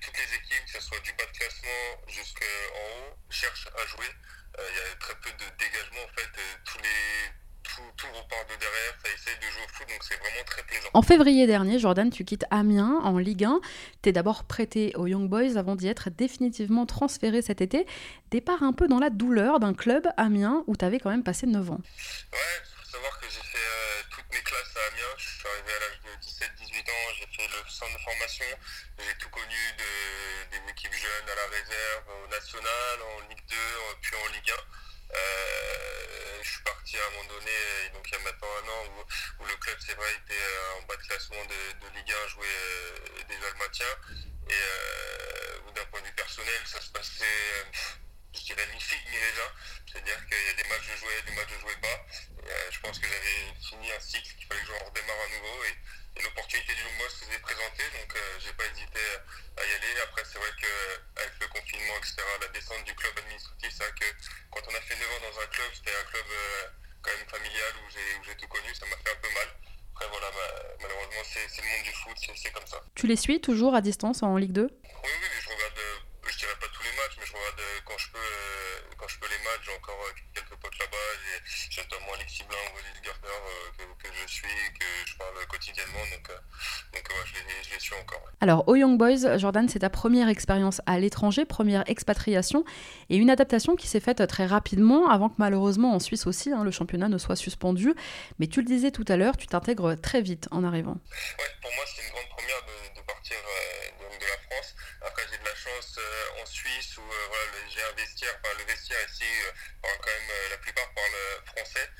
toutes 0.00 0.18
les 0.18 0.34
équipes, 0.34 0.64
que 0.64 0.72
ce 0.72 0.80
soit 0.80 1.00
du 1.00 1.12
bas 1.12 1.26
de 1.26 1.36
classement 1.38 2.08
jusqu'en 2.08 2.44
haut, 2.74 3.18
cherchent 3.30 3.68
à 3.76 3.86
jouer. 3.86 4.10
Il 4.58 4.76
y 4.76 4.92
a 4.92 4.96
très 5.00 5.14
peu 5.16 5.30
de 5.30 5.46
dégagement 5.58 6.04
en 6.04 6.12
fait. 6.16 6.30
tous 6.64 6.78
les 6.78 7.34
tout, 7.96 8.06
repart 8.06 8.44
de 8.48 8.54
derrière, 8.58 8.94
ça 9.02 9.08
essaye 9.12 9.36
de 9.36 9.52
jouer 9.52 9.62
au 9.64 9.72
foot, 9.72 9.88
donc 9.88 9.98
c'est 10.02 10.14
vraiment 10.14 10.44
très 10.46 10.62
plaisant. 10.62 10.88
En 10.92 11.02
février 11.02 11.46
dernier, 11.46 11.78
Jordan, 11.78 12.10
tu 12.10 12.24
quittes 12.24 12.44
Amiens 12.50 13.00
en 13.02 13.18
Ligue 13.18 13.44
1. 13.44 13.60
Tu 14.02 14.08
es 14.08 14.12
d'abord 14.12 14.44
prêté 14.44 14.92
aux 14.96 15.06
Young 15.06 15.28
Boys 15.28 15.56
avant 15.56 15.76
d'y 15.76 15.88
être 15.88 16.10
définitivement 16.10 16.86
transféré 16.86 17.42
cet 17.42 17.60
été. 17.60 17.86
Départ 18.30 18.62
un 18.62 18.72
peu 18.72 18.86
dans 18.88 18.98
la 18.98 19.10
douleur 19.10 19.60
d'un 19.60 19.74
club 19.74 20.06
Amiens 20.16 20.62
où 20.66 20.76
tu 20.76 20.84
avais 20.84 20.98
quand 20.98 21.10
même 21.10 21.24
passé 21.24 21.46
9 21.46 21.70
ans. 21.70 21.74
Ouais, 21.74 21.80
il 22.32 22.84
faut 22.84 22.92
savoir 22.92 23.20
que 23.20 23.26
j'ai 23.28 23.38
euh, 23.38 23.53
mes 24.34 24.42
classes 24.42 24.76
à 24.76 24.86
Amiens. 24.88 25.14
Je 25.16 25.28
suis 25.28 25.48
arrivé 25.48 25.72
à 25.74 25.78
l'âge 25.78 26.00
de 26.02 26.14
17 26.20 26.50
17-18 26.58 26.90
ans, 26.90 27.14
j'ai 27.18 27.26
fait 27.36 27.46
le 27.46 27.70
centre 27.70 27.92
de 27.94 28.02
formation. 28.02 28.46
J'ai 28.98 29.14
tout 29.18 29.30
connu 29.30 29.62
de, 29.78 30.50
des 30.50 30.70
équipes 30.70 30.92
jeunes 30.92 31.30
à 31.30 31.34
la 31.36 31.46
réserve, 31.46 32.04
au 32.10 32.26
national, 32.26 33.02
en 33.02 33.28
Ligue 33.28 33.46
2, 33.46 33.56
puis 34.02 34.16
en 34.16 34.26
Ligue 34.32 34.50
1. 34.50 34.54
Euh, 35.14 36.42
je 36.42 36.50
suis 36.50 36.62
parti 36.62 36.98
à 36.98 37.06
un 37.06 37.10
moment 37.10 37.28
donné, 37.34 37.90
donc 37.94 38.02
il 38.08 38.12
y 38.12 38.16
a 38.16 38.18
maintenant 38.18 38.48
un 38.58 38.68
an, 38.68 39.06
où, 39.38 39.44
le 39.44 39.56
club, 39.56 39.78
c'est 39.86 39.94
vrai, 39.94 40.10
était 40.26 40.46
en 40.78 40.82
bas 40.82 40.96
de 40.96 41.02
classement 41.06 41.44
de, 41.44 41.88
Ligue 41.94 42.12
1, 42.12 42.28
jouait 42.28 43.24
déjà 43.28 43.50
le. 43.52 43.96
Et 44.50 45.72
d'un 45.74 45.84
point 45.86 46.00
de 46.00 46.06
vue 46.06 46.14
personnel, 46.14 46.60
ça 46.66 46.80
se 46.80 46.90
passait 46.90 47.66
je 48.34 48.42
dirais 48.42 48.66
mi 48.72 48.80
figue 48.80 49.06
mi 49.10 49.18
raisin. 49.18 49.50
C'est-à-dire 49.86 50.18
qu'il 50.26 50.42
y 50.42 50.50
a 50.50 50.54
des 50.54 50.68
matchs 50.68 50.88
de 50.90 50.96
jouer, 50.96 51.22
des 51.22 51.32
matchs 51.32 51.52
de 51.54 51.60
jouer 51.60 51.76
pas. 51.80 51.98
Euh, 52.50 52.70
je 52.70 52.80
pense 52.80 52.98
que 52.98 53.06
j'avais 53.06 53.54
fini 53.62 53.92
un 53.92 54.00
cycle, 54.00 54.34
qu'il 54.34 54.46
fallait 54.46 54.60
que 54.60 54.66
je 54.66 54.84
redémarre 54.84 55.22
à 55.22 55.28
nouveau. 55.38 55.64
Et, 55.64 55.74
l'opportunité 56.22 56.72
du 56.74 56.82
Boys 56.96 57.10
s'est 57.10 57.38
présentée, 57.42 57.90
donc 57.90 58.06
je 58.14 58.18
euh, 58.18 58.38
j'ai 58.38 58.52
pas 58.52 58.64
hésité 58.70 59.02
à 59.58 59.66
y 59.66 59.72
aller. 59.74 60.00
Après, 60.04 60.22
c'est 60.24 60.38
vrai 60.38 60.50
qu'avec 60.62 61.32
le 61.40 61.48
confinement, 61.48 61.96
etc., 61.98 62.22
la 62.40 62.48
descente 62.48 62.84
du 62.84 62.94
club 62.94 63.18
administratif, 63.18 63.70
c'est 63.74 63.82
vrai 63.82 63.92
que 63.98 64.06
quand 64.50 64.62
on 64.70 64.74
a 64.74 64.80
fait 64.82 64.94
9 64.94 65.10
ans 65.10 65.22
dans 65.26 65.40
un 65.42 65.46
club, 65.46 65.70
c'était 65.74 65.90
un 65.90 66.04
club 66.04 66.26
euh, 66.30 66.70
quand 67.02 67.10
même 67.18 67.26
familial 67.26 67.72
où 67.82 67.90
j'ai 67.90 68.36
tout 68.36 68.46
connu, 68.46 68.72
ça 68.74 68.86
m'a 68.86 68.96
fait 69.02 69.10
un 69.10 69.20
peu 69.20 69.30
mal. 69.34 69.48
Après, 69.94 70.06
voilà, 70.06 70.30
malheureusement, 70.80 71.22
c'est 71.26 71.62
le 71.62 71.68
monde 71.68 71.82
du 71.82 71.92
foot, 71.92 72.16
c'est 72.18 72.52
comme 72.52 72.66
ça. 72.66 72.80
Tu 72.94 73.08
les 73.08 73.16
suis 73.16 73.40
toujours 73.40 73.74
à 73.74 73.80
distance 73.80 74.22
en 74.22 74.36
Ligue 74.36 74.52
2 74.52 74.70
Oui, 74.70 74.70
oui, 75.04 75.28
je 75.42 75.48
regarde 75.50 75.74
je 76.30 76.38
dirais 76.38 76.58
pas 76.60 76.66
tous 76.72 76.82
les 76.82 76.94
matchs, 76.96 77.16
mais 77.18 77.26
je 77.26 77.32
regarde 77.32 77.60
euh, 77.60 77.80
quand 77.84 77.98
je 77.98 78.08
peux, 78.10 78.18
euh, 78.18 78.94
quand 78.96 79.08
je 79.08 79.18
peux 79.18 79.28
les 79.28 79.42
matchs. 79.44 79.64
J'ai 79.66 79.76
encore 79.76 80.00
euh, 80.06 80.12
quelques 80.34 80.56
potes 80.60 80.78
là-bas. 80.78 81.08
J'ai 81.70 81.82
notamment 81.82 82.12
Alexis 82.14 82.44
Blanc 82.44 82.64
ou 82.72 82.78
Elise 82.78 83.02
Gardner 83.02 83.40
que, 83.98 84.08
je 84.08 84.32
suis, 84.32 84.58
que 84.78 84.86
je 85.06 85.16
parle 85.16 85.34
quotidiennement. 85.48 86.04
Donc, 86.12 86.28
donc 86.94 87.04
ouais, 87.08 87.24
je, 87.26 87.34
les, 87.34 87.62
je, 87.62 87.74
les, 87.74 87.80
suis 87.80 87.94
encore. 87.94 88.24
Alors, 88.40 88.68
au 88.68 88.74
Young 88.76 88.98
Boys, 88.98 89.38
Jordan, 89.38 89.68
c'est 89.68 89.80
ta 89.80 89.90
première 89.90 90.28
expérience 90.28 90.80
à 90.86 90.98
l'étranger, 90.98 91.44
première 91.44 91.84
expatriation 91.88 92.64
et 93.10 93.16
une 93.16 93.30
adaptation 93.30 93.76
qui 93.76 93.86
s'est 93.86 94.00
faite 94.00 94.26
très 94.26 94.46
rapidement 94.46 95.08
avant 95.08 95.28
que 95.28 95.36
malheureusement 95.38 95.94
en 95.94 95.98
Suisse 95.98 96.26
aussi, 96.26 96.52
hein, 96.52 96.64
le 96.64 96.70
championnat 96.70 97.08
ne 97.08 97.18
soit 97.18 97.36
suspendu. 97.36 97.94
Mais 98.38 98.46
tu 98.46 98.60
le 98.60 98.66
disais 98.66 98.90
tout 98.90 99.04
à 99.08 99.16
l'heure, 99.16 99.36
tu 99.36 99.46
t'intègres 99.46 100.00
très 100.00 100.22
vite 100.22 100.48
en 100.50 100.64
arrivant. 100.64 100.96
Ouais, 101.38 101.50
pour 101.60 101.70
moi, 101.74 101.84
c'est 101.86 102.02
une 102.02 102.10
grande 102.12 102.28
première 102.36 102.62
de, 102.64 103.00
de 103.00 103.06
partir 103.06 103.36
France. 104.54 104.74
Après, 105.02 105.22
j'ai 105.30 105.38
de 105.38 105.44
la 105.44 105.54
chance 105.54 105.98
en 106.40 106.46
Suisse 106.46 106.96
où 106.96 107.02
euh, 107.02 107.26
voilà, 107.28 107.44
j'ai 107.68 107.82
un 107.82 107.92
vestiaire, 107.92 108.34
enfin, 108.42 108.54
le 108.58 108.64
vestiaire 108.64 108.98
ici 109.10 109.24
euh, 109.24 109.52
parle 109.82 109.98
quand 109.98 110.10
même, 110.10 110.30
euh, 110.30 110.48
la 110.50 110.58
plupart 110.58 110.94
parlent 110.94 111.46
français. 111.46 111.90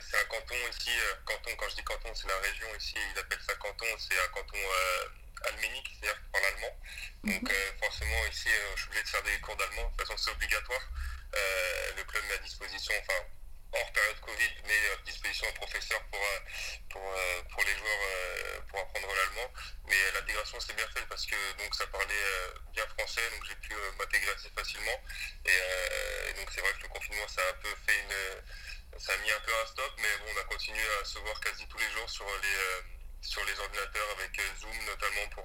c'est 0.00 0.18
un 0.18 0.24
canton 0.24 0.54
ici, 0.70 0.90
canton, 1.24 1.50
quand 1.56 1.68
je 1.68 1.76
dis 1.76 1.84
canton, 1.84 2.12
c'est 2.14 2.28
la 2.28 2.38
région 2.38 2.66
ici, 2.76 2.96
ils 3.14 3.18
appellent 3.18 3.42
ça 3.46 3.54
canton, 3.54 3.86
c'est 3.98 4.18
un 4.18 4.28
canton 4.28 4.58
alménique, 5.48 5.88
c'est-à-dire 5.88 6.20
qui 6.20 6.30
parle 6.32 6.44
allemand. 6.46 6.76
Donc 7.24 7.42
mhm. 7.42 7.78
forcément 7.80 8.26
ici, 8.26 8.48
je 8.74 8.80
suis 8.80 8.88
obligé 8.88 9.02
de 9.02 9.08
faire 9.08 9.22
des 9.22 9.40
cours 9.40 9.56
d'allemand, 9.56 9.84
de 9.84 9.96
toute 9.96 10.00
façon 10.00 10.16
c'est 10.16 10.30
obligatoire. 10.32 10.82
le 11.96 12.02
club 12.04 12.24
met 12.24 12.34
à 12.34 12.38
disposition, 12.38 12.94
enfin 13.02 13.24
hors 13.72 13.92
période 13.92 14.20
Covid, 14.20 14.50
met 14.66 14.90
à 14.92 14.96
disposition 15.04 15.46
un 15.48 15.52
professeur 15.52 16.00
pour, 16.10 16.20
pour, 16.90 17.02
pour 17.50 17.64
les 17.64 17.76
joueurs 17.76 18.64
pour 18.68 18.80
apprendre 18.80 19.08
l'allemand. 19.14 19.52
Mais 19.86 19.96
l'intégration 20.14 20.60
s'est 20.60 20.74
bien 20.74 20.88
faite 20.88 21.06
parce 21.08 21.26
que 21.26 21.36
donc 21.58 21.74
ça 21.74 21.86
parlait 21.88 22.26
bien 22.72 22.86
français, 22.98 23.22
donc 23.30 23.44
j'ai 23.48 23.56
pu 23.56 23.74
m'intégrer 23.98 24.32
assez 24.32 24.50
facilement. 24.50 24.98
Et, 25.44 26.32
donc 26.34 26.48
c'est 26.54 26.60
vrai 26.60 26.72
que 26.78 26.82
le 26.82 26.88
confinement 26.88 27.28
ça 27.28 27.42
a 27.42 27.50
un 27.50 27.58
peu 27.62 27.74
fait 27.86 27.98
une. 27.98 28.98
ça 28.98 29.12
a 29.12 29.16
mis 29.18 29.30
un 29.30 29.40
peu 29.40 29.52
un 29.62 29.66
stop, 29.66 29.92
mais 29.98 30.16
bon, 30.18 30.32
on 30.34 30.40
a 30.40 30.44
continué 30.44 30.84
à 31.00 31.04
se 31.04 31.18
voir 31.18 31.38
quasi 31.40 31.66
tous 31.68 31.78
les 31.78 31.90
jours 31.90 32.08
sur 32.08 32.26
les, 32.26 32.99
sur 33.20 33.42
les 33.44 33.60
ordinateurs 33.60 34.16
avec 34.18 34.40
Zoom 34.60 34.70
notamment 34.86 35.28
pour 35.34 35.44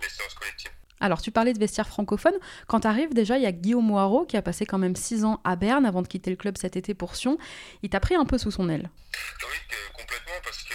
les 0.00 0.08
séances 0.08 0.34
collectives. 0.34 0.70
Alors, 0.98 1.20
tu 1.20 1.30
parlais 1.30 1.52
de 1.52 1.58
vestiaire 1.58 1.86
francophone. 1.88 2.34
Quand 2.66 2.80
tu 2.80 2.86
arrives, 2.86 3.12
déjà, 3.12 3.36
il 3.36 3.42
y 3.42 3.46
a 3.46 3.52
Guillaume 3.52 3.84
Moirot 3.84 4.24
qui 4.24 4.36
a 4.36 4.42
passé 4.42 4.64
quand 4.64 4.78
même 4.78 4.96
6 4.96 5.24
ans 5.24 5.40
à 5.44 5.54
Berne 5.56 5.84
avant 5.84 6.00
de 6.02 6.08
quitter 6.08 6.30
le 6.30 6.36
club 6.36 6.56
cet 6.56 6.76
été 6.76 6.94
pour 6.94 7.16
Sion. 7.16 7.36
Il 7.82 7.90
t'a 7.90 8.00
pris 8.00 8.14
un 8.14 8.24
peu 8.24 8.38
sous 8.38 8.50
son 8.50 8.68
aile. 8.70 8.90
Oui, 9.42 9.76
complètement, 9.94 10.40
parce 10.42 10.62
que 10.62 10.74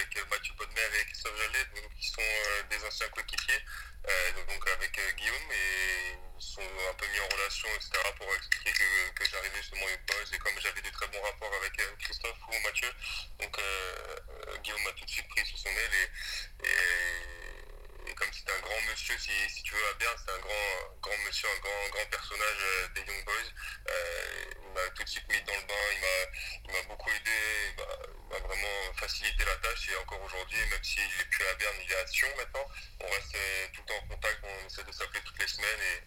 avec 0.00 0.30
Mathieu 0.30 0.54
Podmer 0.56 0.88
et 0.98 1.04
Christophe 1.04 1.36
Jallet, 1.36 1.66
qui 1.98 2.08
sont 2.08 2.22
euh, 2.22 2.62
des 2.70 2.84
anciens 2.86 3.08
coéquipiers, 3.08 3.64
euh, 4.08 4.32
donc 4.48 4.68
avec 4.68 4.98
euh, 4.98 5.12
Guillaume, 5.12 5.52
et 5.52 6.16
ils 6.38 6.42
sont 6.42 6.62
un 6.62 6.94
peu 6.94 7.06
mis 7.06 7.20
en 7.20 7.28
relation, 7.28 7.68
etc., 7.76 7.90
pour 8.16 8.34
expliquer 8.34 8.72
que, 8.72 9.24
j'arrivais 9.30 9.60
justement 9.60 9.84
au 9.84 10.12
Boys, 10.12 10.32
et 10.32 10.38
comme 10.38 10.58
j'avais 10.58 10.80
des 10.80 10.90
très 10.90 11.06
bons 11.08 11.20
rapports 11.20 11.52
avec 11.54 11.76
Christophe 11.98 12.38
ou 12.48 12.58
Mathieu, 12.60 12.90
donc 13.40 13.60
Guillaume 14.62 14.82
m'a 14.84 14.92
tout 14.92 15.04
de 15.04 15.10
suite 15.10 15.28
pris 15.28 15.44
sous 15.44 15.58
son 15.58 15.68
aile, 15.68 16.10
et 16.64 18.14
comme 18.14 18.32
c'était 18.32 18.52
un 18.52 18.60
grand 18.60 18.80
monsieur, 18.90 19.16
si, 19.18 19.62
tu 19.62 19.74
veux, 19.74 19.86
à 19.88 19.94
Berne, 19.94 20.16
c'est 20.24 20.32
un 20.32 20.38
grand, 20.38 20.98
grand 21.00 21.18
monsieur, 21.26 21.48
un 21.48 21.60
grand, 21.60 21.88
grand 21.90 22.06
personnage 22.10 22.62
euh, 22.62 22.88
des 22.94 23.00
Young 23.00 23.24
Boys. 23.24 23.50
Euh, 23.88 24.44
il 24.62 24.68
m'a 24.74 24.88
tout 24.94 25.04
de 25.04 25.08
suite 25.08 25.28
mis 25.28 25.40
dans 25.42 25.54
le 25.54 25.66
bain, 25.66 26.30
il 26.64 26.72
m'a 26.72 26.82
beaucoup 26.82 27.10
aidé, 27.10 27.30
il 27.70 27.76
m'a 27.76 28.38
vraiment 28.38 28.92
Et 29.70 29.96
encore 30.02 30.20
aujourd'hui, 30.24 30.58
même 30.70 30.82
s'il 30.82 31.02
n'est 31.02 31.30
plus 31.30 31.44
à 31.44 31.54
Berne, 31.54 31.76
il 31.84 31.92
est 31.92 31.96
à 31.96 32.06
Sion 32.06 32.28
maintenant, 32.36 32.66
on 33.00 33.06
reste 33.06 33.34
euh, 33.34 33.66
tout 33.72 33.82
le 33.82 33.86
temps 33.86 34.02
en 34.02 34.08
contact, 34.14 34.38
on 34.42 34.66
essaie 34.66 34.84
de 34.84 34.92
s'appeler 34.92 35.20
toutes 35.24 35.38
les 35.38 35.46
semaines 35.46 35.82
et 35.86 36.02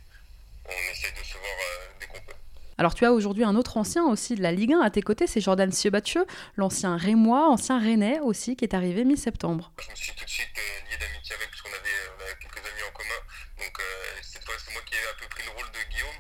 on 0.66 0.92
essaie 0.92 1.12
de 1.12 1.24
se 1.24 1.38
voir 1.38 1.58
dès 2.00 2.08
qu'on 2.08 2.22
peut. 2.22 2.34
Alors 2.78 2.96
tu 2.96 3.06
as 3.06 3.14
aujourd'hui 3.14 3.44
un 3.44 3.56
autre 3.56 3.78
ancien 3.78 4.04
aussi 4.06 4.36
de 4.36 4.42
la 4.42 4.52
Ligue 4.52 4.74
1 4.74 4.82
à 4.82 4.90
tes 4.90 5.02
côtés, 5.02 5.28
c'est 5.28 5.42
Jordan 5.42 5.72
Siebatcheux, 5.72 6.26
l'ancien 6.58 6.98
Rémois, 6.98 7.48
ancien 7.50 7.80
Rennais 7.80 8.20
aussi, 8.20 8.56
qui 8.56 8.66
est 8.66 8.74
arrivé 8.74 9.06
mi-septembre. 9.06 9.72
Je 9.80 9.92
me 9.92 9.96
suis 9.96 10.14
tout 10.14 10.26
de 10.26 10.30
suite 10.30 10.50
euh, 10.58 10.90
lié 10.90 10.98
d'amitié 10.98 11.36
avec, 11.36 11.50
parce 11.50 11.62
qu'on 11.62 11.70
avait, 11.70 12.36
quelques 12.42 12.66
amis 12.66 12.84
en 12.90 12.92
commun. 12.92 13.22
Donc 13.60 13.80
euh, 13.80 13.84
cette 14.22 14.44
fois, 14.44 14.56
c'est 14.58 14.74
moi 14.74 14.82
qui 14.86 14.96
ai 14.96 15.06
un 15.06 15.20
peu 15.20 15.28
pris 15.30 15.44
le 15.46 15.52
rôle 15.52 15.70
de 15.72 15.84
Guillaume 15.92 16.20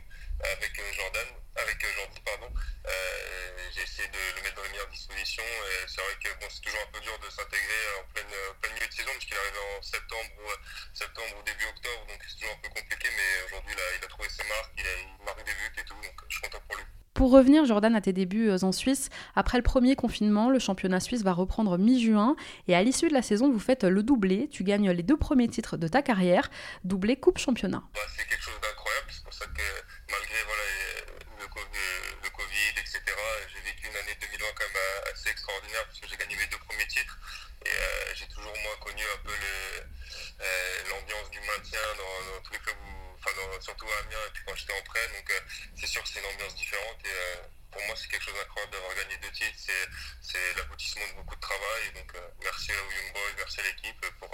avec 0.55 0.77
euh, 0.77 0.93
Jordan, 0.93 1.27
avec 1.55 1.77
Jordi, 1.81 2.21
pardon. 2.23 2.49
J'ai 3.73 3.81
essayé 3.81 4.07
de 4.07 4.21
le 4.37 4.43
mettre 4.43 4.55
dans 4.55 4.63
les 4.63 4.69
meilleures 4.69 4.89
dispositions. 4.89 5.43
C'est 5.87 6.01
vrai 6.01 6.13
que 6.21 6.29
bon, 6.39 6.47
c'est 6.49 6.61
toujours 6.61 6.81
un 6.85 6.91
peu 6.91 7.01
dur 7.01 7.17
de 7.17 7.22
s'intégrer 7.33 7.81
en 7.99 8.03
pleine, 8.13 8.73
milieu 8.73 8.87
de 8.87 8.93
saison, 8.93 9.11
puisqu'il 9.17 9.37
arrive 9.37 9.59
en 9.77 9.81
septembre 9.81 10.31
ou, 10.37 10.47
septembre 10.93 11.33
ou 11.39 11.43
début 11.43 11.65
octobre, 11.65 12.05
donc 12.07 12.19
c'est 12.21 12.37
toujours 12.37 12.53
un 12.53 12.61
peu 12.61 12.69
compliqué. 12.69 13.09
Mais 13.09 13.29
aujourd'hui, 13.45 13.73
il 13.73 14.05
a 14.05 14.07
trouvé 14.07 14.29
ses 14.29 14.45
marques, 14.45 14.73
il, 14.77 14.85
a, 14.85 14.93
il 15.01 15.25
marque 15.25 15.43
des 15.45 15.53
buts 15.57 15.75
et 15.77 15.85
tout, 15.85 15.97
donc 15.97 16.17
je 16.29 16.33
suis 16.37 16.41
content 16.45 16.61
pour 16.67 16.77
lui. 16.77 16.85
Pour 17.13 17.29
revenir, 17.29 17.63
Jordan, 17.65 17.95
à 17.95 18.01
tes 18.01 18.11
débuts 18.11 18.49
euh, 18.49 18.63
en 18.63 18.71
Suisse, 18.71 19.09
après 19.35 19.57
le 19.57 19.63
premier 19.63 19.95
confinement, 19.95 20.49
le 20.49 20.57
championnat 20.57 20.99
suisse 20.99 21.21
va 21.21 21.31
reprendre 21.31 21.77
mi-juin 21.77 22.35
et 22.67 22.75
à 22.75 22.81
l'issue 22.81 23.07
de 23.07 23.13
la 23.13 23.21
saison, 23.21 23.51
vous 23.51 23.59
faites 23.59 23.83
le 23.83 24.01
doublé. 24.01 24.49
Tu 24.49 24.63
gagnes 24.63 24.89
les 24.89 25.03
deux 25.03 25.17
premiers 25.17 25.47
titres 25.47 25.77
de 25.77 25.87
ta 25.87 26.01
carrière, 26.01 26.49
doublé 26.83 27.15
Coupe 27.15 27.37
Championnat. 27.37 27.83
Bah, 27.93 28.01
c'est 28.17 28.27
quelque 28.27 28.41
chose 28.41 28.59
d'incroyable, 28.59 29.07
c'est 29.11 29.23
pour 29.23 29.33
ça 29.33 29.45
que 29.45 29.61
malgré 30.09 30.35
le, 31.39 32.29
Covid, 32.33 32.73
etc., 32.81 32.99
j'ai 33.53 33.61
vécu 33.61 33.87
une 33.87 33.95
année 33.95 34.17
2020 34.19 34.45
quand 34.55 34.65
même 34.65 34.81
euh, 34.81 35.11
assez 35.13 35.29
extraordinaire 35.29 35.85
parce 35.85 35.99
que 35.99 36.07
j'ai 36.07 36.17
gagné 36.17 36.35
mes 36.35 36.47
deux 36.47 36.57
premiers 36.65 36.87
titres 36.87 37.19
et 37.63 37.69
euh, 37.69 38.15
j'ai 38.15 38.25
toujours 38.25 38.57
moins 38.57 38.77
connu 38.93 39.05
un 39.09 39.21
peu 39.25 39.33
l'ambiance 40.89 41.29
du 41.31 41.39
maintien 41.39 41.81
dans, 41.97 42.41
tous 42.43 42.53
les 42.53 42.59
clubs 42.59 42.77
où 42.77 43.03
surtout 43.59 43.87
à 43.87 44.03
Amiens 44.03 44.25
et 44.27 44.31
puis 44.33 44.43
quand 44.45 44.55
j'étais 44.55 44.73
en 44.73 44.83
prêt. 44.83 45.07
Donc 45.07 45.29
euh, 45.31 45.39
c'est 45.75 45.87
sûr 45.87 46.03
que 46.03 46.09
c'est 46.09 46.19
une 46.19 46.29
ambiance 46.33 46.55
différente 46.55 46.99
et 47.05 47.09
euh, 47.09 47.47
pour 47.71 47.81
moi 47.87 47.95
c'est 47.95 48.09
quelque 48.11 48.23
chose 48.23 48.35
d'incroyable 48.35 48.73
d'avoir 48.73 48.93
gagné 48.95 49.15
deux 49.23 49.31
titres. 49.31 49.55
C'est 50.21 50.57
l'aboutissement 50.57 51.07
de 51.09 51.15
beaucoup 51.17 51.35
de 51.35 51.41
travail. 51.41 51.81
Et 51.89 51.97
donc 51.97 52.11
euh, 52.15 52.27
merci 52.43 52.71
aux 52.71 52.91
Young 52.91 53.09
Boys, 53.13 53.33
merci 53.37 53.59
à 53.59 53.63
l'équipe 53.63 54.05
pour, 54.19 54.29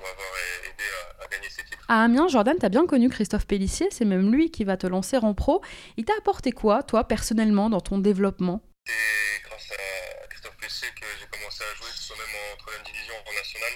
m'avoir 0.00 0.32
aidé 0.64 0.84
à, 1.20 1.28
gagner 1.28 1.50
ces 1.50 1.64
titres. 1.64 1.84
À 1.88 2.04
Amiens, 2.04 2.28
Jordan, 2.28 2.56
tu 2.58 2.64
as 2.64 2.72
bien 2.72 2.86
connu 2.86 3.10
Christophe 3.10 3.46
Pellissier, 3.46 3.88
c'est 3.90 4.06
même 4.06 4.32
lui 4.32 4.50
qui 4.50 4.64
va 4.64 4.76
te 4.76 4.86
lancer 4.86 5.18
en 5.18 5.34
pro. 5.34 5.62
Il 5.98 6.04
t'a 6.04 6.14
apporté 6.18 6.52
quoi, 6.52 6.82
toi, 6.82 7.04
personnellement, 7.06 7.68
dans 7.68 7.80
ton 7.80 7.98
développement? 7.98 8.62
C'est 8.86 9.42
grâce 9.44 9.70
à 9.72 10.26
Christophe 10.28 10.56
Pellissier 10.56 10.88
que 10.98 11.06
j'ai 11.20 11.26
commencé 11.26 11.62
à 11.64 11.74
jouer, 11.76 11.90
soit 11.94 12.16
même 12.16 12.34
en 12.52 12.56
troisième 12.56 12.84
division 12.84 13.14
en 13.28 13.32
national, 13.34 13.72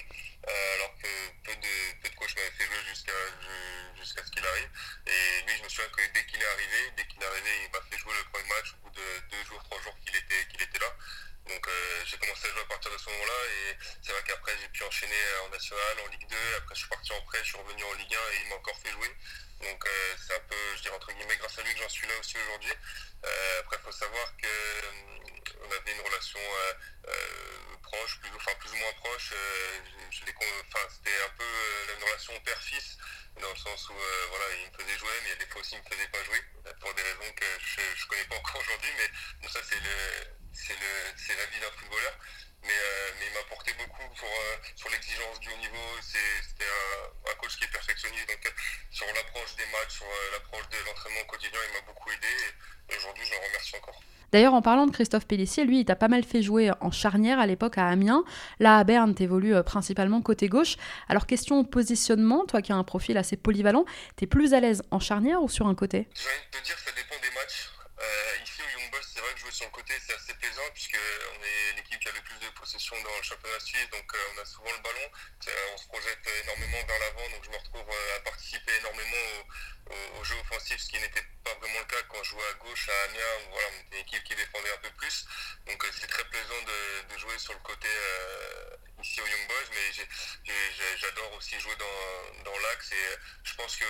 alors 0.47 0.95
que 0.97 1.09
peu 1.45 1.55
de, 1.57 2.03
peu 2.03 2.09
de 2.09 2.15
coachs 2.15 2.35
m'avaient 2.37 2.57
fait 2.57 2.65
jouer 2.65 2.94
jusqu'à 3.97 4.25
ce 4.25 4.31
qu'il 4.31 4.47
arrive. 4.47 4.71
Et 5.07 5.43
lui, 5.47 5.57
je 5.59 5.63
me 5.65 5.69
souviens 5.69 5.91
que 5.91 6.13
dès 6.13 6.25
qu'il 6.27 6.41
est 6.41 6.47
arrivé, 6.47 6.91
dès 6.97 7.07
qu'il 7.07 7.23
est 7.23 7.27
arrivé, 7.27 7.51
il 7.65 7.71
m'a 7.73 7.81
fait 7.91 7.99
jouer 7.99 8.15
le 8.15 8.25
premier 8.31 8.49
match 8.49 8.75
au 8.75 8.89
bout 8.89 8.95
de 8.95 9.21
deux 9.31 9.45
jours, 9.45 9.63
trois 9.65 9.81
jours 9.83 9.97
qu'il 10.05 10.17
était, 10.17 10.47
qu'il 10.51 10.63
était 10.63 10.79
là. 10.79 10.93
Donc 11.47 11.69
euh, 11.69 12.03
j'ai 12.07 12.17
commencé 12.17 12.49
à 12.49 12.51
jouer 12.53 12.63
à 12.63 12.65
partir 12.65 12.91
de 12.91 12.97
ce 12.97 13.11
moment-là 13.11 13.41
et 13.53 13.77
c'est 14.01 14.13
vrai 14.13 14.23
qu'après 14.27 14.57
j'ai 14.59 14.69
pu 14.69 14.83
enchaîner 14.85 15.21
en 15.45 15.51
national, 15.51 16.01
en 16.07 16.09
Ligue 16.09 16.27
2, 16.27 16.37
après 16.57 16.75
je 16.75 16.81
suis 16.81 16.89
parti 16.89 17.13
en 17.13 17.21
prêt, 17.23 17.39
je 17.43 17.49
suis 17.49 17.59
revenu 17.59 17.85
en 17.85 17.93
Ligue 17.95 18.15
1 18.15 18.19
et 18.19 18.41
il 18.45 18.49
m'a 18.49 18.57
encore 18.57 18.79
fait 18.79 18.91
jouer. 18.91 19.13
Donc 19.61 19.87
euh, 19.87 20.15
c'est 20.27 20.35
un 20.35 20.41
peu, 20.49 20.57
je 20.77 20.83
dirais 20.83 20.97
entre 20.97 21.13
guillemets, 21.13 21.37
grâce 21.37 21.59
à 21.59 21.63
lui 21.63 21.75
que 21.75 21.81
j'en 21.81 21.89
suis 21.91 22.09
là 22.09 22.15
aussi 22.19 22.37
aujourd'hui. 22.39 22.73
Euh, 23.27 23.61
après 23.61 23.77
il 23.77 23.85
faut 23.85 23.93
savoir 23.93 24.27
qu'on 24.41 25.71
avait 25.71 25.93
une 25.93 26.01
relation 26.01 26.41
proche, 27.85 28.19
plus, 28.21 28.31
enfin 28.37 28.53
plus 28.59 28.73
ou 28.73 28.77
moins 28.77 28.93
proche. 29.01 29.33
c'était 30.91 31.23
un 31.25 31.31
peu 31.37 31.45
une 31.97 32.05
relation 32.05 32.41
père-fils 32.41 32.99
dans 33.41 33.51
le 33.51 33.57
sens 33.57 33.89
où 33.89 33.95
euh, 33.95 34.27
voilà, 34.31 34.45
il 34.55 34.71
me 34.71 34.85
faisait 34.85 34.99
jouer, 34.99 35.13
mais 35.25 35.37
des 35.37 35.47
fois 35.47 35.61
aussi 35.61 35.75
il 35.75 35.83
me 35.83 35.89
faisait 35.89 36.09
pas 36.09 36.23
jouer, 36.25 36.41
pour 36.81 36.95
des 36.95 37.03
raisons 37.03 37.33
que 37.35 37.45
je 37.61 37.81
ne 37.81 38.09
connais 38.09 38.25
pas 38.25 38.37
encore 38.37 38.61
aujourd'hui, 38.61 38.91
mais 39.43 39.49
ça 39.49 39.61
c'est 39.63 39.81
le, 39.81 40.35
c'est 40.55 41.37
la 41.37 41.47
vie 41.47 41.61
d'un 41.61 41.71
footballeur. 41.73 42.19
mais, 42.63 42.73
il 43.27 43.33
m'a 43.33 43.41
apporté 43.41 43.73
beaucoup 43.75 44.17
sur, 44.77 44.89
l'exigence 44.91 45.41
du 45.41 45.51
haut 45.51 45.57
niveau. 45.57 46.01
C'était 46.03 46.65
un, 46.65 47.31
un, 47.31 47.35
coach 47.37 47.57
qui 47.57 47.65
est 47.65 47.69
perfectionniste, 47.69 48.29
donc 48.29 48.53
sur 48.91 49.07
l'approche 49.07 49.55
des 49.57 49.67
matchs, 49.67 49.95
sur 49.97 50.07
l'approche 50.33 50.69
de 50.69 50.79
l'entraînement 50.87 51.25
quotidien, 51.25 51.61
il 51.69 51.73
m'a 51.75 51.81
beaucoup 51.83 52.11
aidé 52.13 52.29
et 52.91 52.97
aujourd'hui 52.97 53.27
je 53.27 53.33
le 53.33 53.39
remercie 53.39 53.77
encore. 53.77 54.01
D'ailleurs, 54.35 54.55
en 54.55 54.63
parlant 54.63 54.87
de 54.87 54.91
Christophe 54.91 55.29
Pellissier, 55.29 55.65
lui, 55.65 55.79
il 55.79 55.85
t'a 55.85 55.95
pas 55.95 56.09
mal 56.09 56.25
fait 56.25 56.43
jouer 56.43 56.73
en 56.81 56.91
charnière 56.91 57.39
à 57.39 57.47
l'époque 57.47 57.79
à 57.79 57.87
Amiens. 57.87 58.25
Là, 58.59 58.79
à 58.79 58.83
Berne, 58.83 59.15
t'évolues 59.15 59.55
principalement 59.63 60.21
côté 60.23 60.49
gauche. 60.49 60.75
Alors, 61.09 61.27
question 61.27 61.63
positionnement, 61.63 62.45
toi 62.45 62.61
qui 62.61 62.73
as 62.73 62.75
un 62.75 62.83
profil 62.83 63.17
assez 63.17 63.37
polyvalent, 63.37 63.85
t'es 64.17 64.27
plus 64.27 64.53
à 64.53 64.59
l'aise 64.59 64.83
en 64.91 64.99
charnière 64.99 65.41
ou 65.41 65.49
sur 65.49 65.69
un 65.69 65.77
côté 65.77 66.09
des 67.23 67.31
matchs. 67.31 67.71
Euh, 68.01 68.43
ici 68.43 68.59
au 68.59 68.71
Young 68.75 68.91
Le 69.61 69.71
côté, 69.71 69.95
c'est 70.05 70.15
assez 70.15 70.35
plaisant 70.35 70.69
puisqu'on 70.73 70.99
est 70.99 71.77
l'équipe 71.77 72.01
qui 72.01 72.09
a 72.09 72.13
le 72.13 72.21
plus 72.23 72.39
de 72.41 72.51
possession 72.59 73.01
dans 73.03 73.17
le 73.17 73.23
championnat 73.23 73.61
suisse, 73.61 73.89
donc 73.91 74.13
euh, 74.13 74.19
on 74.35 74.43
a 74.43 74.45
souvent 74.45 74.73
le 74.73 74.83
ballon, 74.83 75.09
on 75.73 75.77
se 75.77 75.87
projette 75.87 76.27
énormément 76.43 76.85
vers 76.85 76.99
l'avant, 76.99 77.31
donc 77.31 77.45
je 77.45 77.51
me 77.51 77.57
retrouve 77.57 77.89
euh, 77.89 78.17
à 78.17 78.21
participer 78.21 78.75
énormément 78.79 79.47
au, 79.87 79.95
au, 79.95 80.19
au 80.19 80.25
jeu 80.25 80.35
offensif, 80.41 80.81
ce 80.81 80.89
qui 80.89 80.99
n'était 80.99 81.23
pas 81.45 81.55
vraiment 81.55 81.79
le 81.79 81.85
cas 81.85 82.03
quand 82.09 82.21
je 82.25 82.31
jouais 82.31 82.51
à 82.51 82.55
gauche 82.55 82.89
à 82.89 83.05
Amiens, 83.05 83.47
où 83.47 83.51
voilà, 83.53 83.69
on 83.69 83.87
était 83.87 83.97
une 83.97 84.03
équipe 84.03 84.25
qui 84.25 84.35
défendait 84.35 84.73
un 84.73 84.83
peu 84.83 84.91
plus, 84.91 85.25
donc 85.67 85.87
c'est 86.01 86.09
très 86.09 86.25
plaisant 86.25 86.63
de, 86.67 87.19
jouer 87.19 87.39
sur 87.39 87.53
le 87.53 87.61
côté 87.61 87.89
ici 89.05 89.21
au 89.21 89.27
Young 89.27 89.47
Boys, 89.47 89.71
mais 89.71 90.57
j'adore 90.99 91.33
aussi 91.35 91.61
jouer 91.61 91.77
dans 91.77 92.59
l'axe 92.59 92.91
et 92.91 93.19
je 93.45 93.55
pense 93.55 93.77
que 93.77 93.87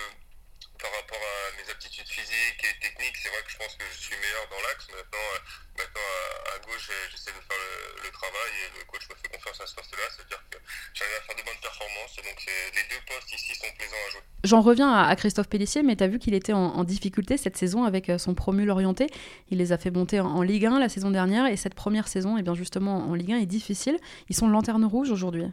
par 0.79 0.91
rapport 0.91 1.21
à 1.21 1.55
mes 1.57 1.69
aptitudes 1.71 2.07
physiques 2.07 2.61
et 2.63 2.75
techniques, 2.79 3.17
c'est 3.17 3.29
vrai 3.29 3.41
que 3.43 3.51
je 3.51 3.57
pense 3.57 3.75
que 3.75 3.85
je 3.91 3.97
suis 3.97 4.17
meilleur 4.17 4.45
dans 4.49 4.61
l'axe. 4.67 4.87
Maintenant, 4.91 5.27
euh, 5.33 5.39
maintenant 5.77 6.09
à, 6.53 6.59
gauche, 6.59 6.91
j'essaie 7.11 7.31
de 7.31 7.41
faire 7.41 7.57
le, 7.57 8.03
le, 8.03 8.11
travail 8.11 8.51
et 8.65 8.79
le 8.79 8.85
coach 8.85 9.09
me 9.09 9.15
fait 9.15 9.29
confiance 9.29 9.61
à 9.61 9.65
ce 9.65 9.75
poste-là. 9.75 10.05
C'est-à-dire 10.11 10.43
que 10.51 10.57
j'arrive 10.93 11.15
à 11.15 11.21
faire 11.21 11.35
de 11.35 11.43
bonnes 11.43 11.61
performances. 11.61 12.13
Et 12.19 12.23
donc, 12.23 12.39
les 12.45 12.83
deux 12.89 13.01
postes 13.07 13.31
ici 13.33 13.55
sont 13.55 13.71
plaisants 13.77 14.03
à 14.07 14.11
jouer. 14.11 14.21
J'en 14.45 14.61
reviens 14.61 14.93
à, 14.93 15.15
Christophe 15.15 15.49
Pellissier, 15.49 15.81
mais 15.81 15.95
tu 15.95 16.03
as 16.03 16.07
vu 16.07 16.19
qu'il 16.19 16.35
était 16.35 16.53
en, 16.53 16.59
en, 16.59 16.83
difficulté 16.83 17.37
cette 17.37 17.57
saison 17.57 17.83
avec 17.83 18.09
euh, 18.09 18.17
son 18.19 18.35
promu 18.35 18.65
Lorienté. 18.65 19.07
Il 19.49 19.57
les 19.57 19.71
a 19.71 19.77
fait 19.77 19.89
monter 19.89 20.19
en, 20.19 20.27
en, 20.27 20.41
Ligue 20.43 20.67
1 20.67 20.79
la 20.79 20.89
saison 20.89 21.09
dernière 21.09 21.47
et 21.47 21.57
cette 21.57 21.73
première 21.73 22.07
saison, 22.07 22.37
et 22.37 22.41
eh 22.41 22.43
bien 22.43 22.53
justement 22.53 23.09
en 23.09 23.15
Ligue 23.15 23.31
1, 23.33 23.37
est 23.39 23.45
difficile. 23.47 23.97
Ils 24.29 24.35
sont 24.35 24.47
lanterne 24.47 24.85
rouge 24.85 25.09
aujourd'hui. 25.09 25.41
Ouais, 25.43 25.51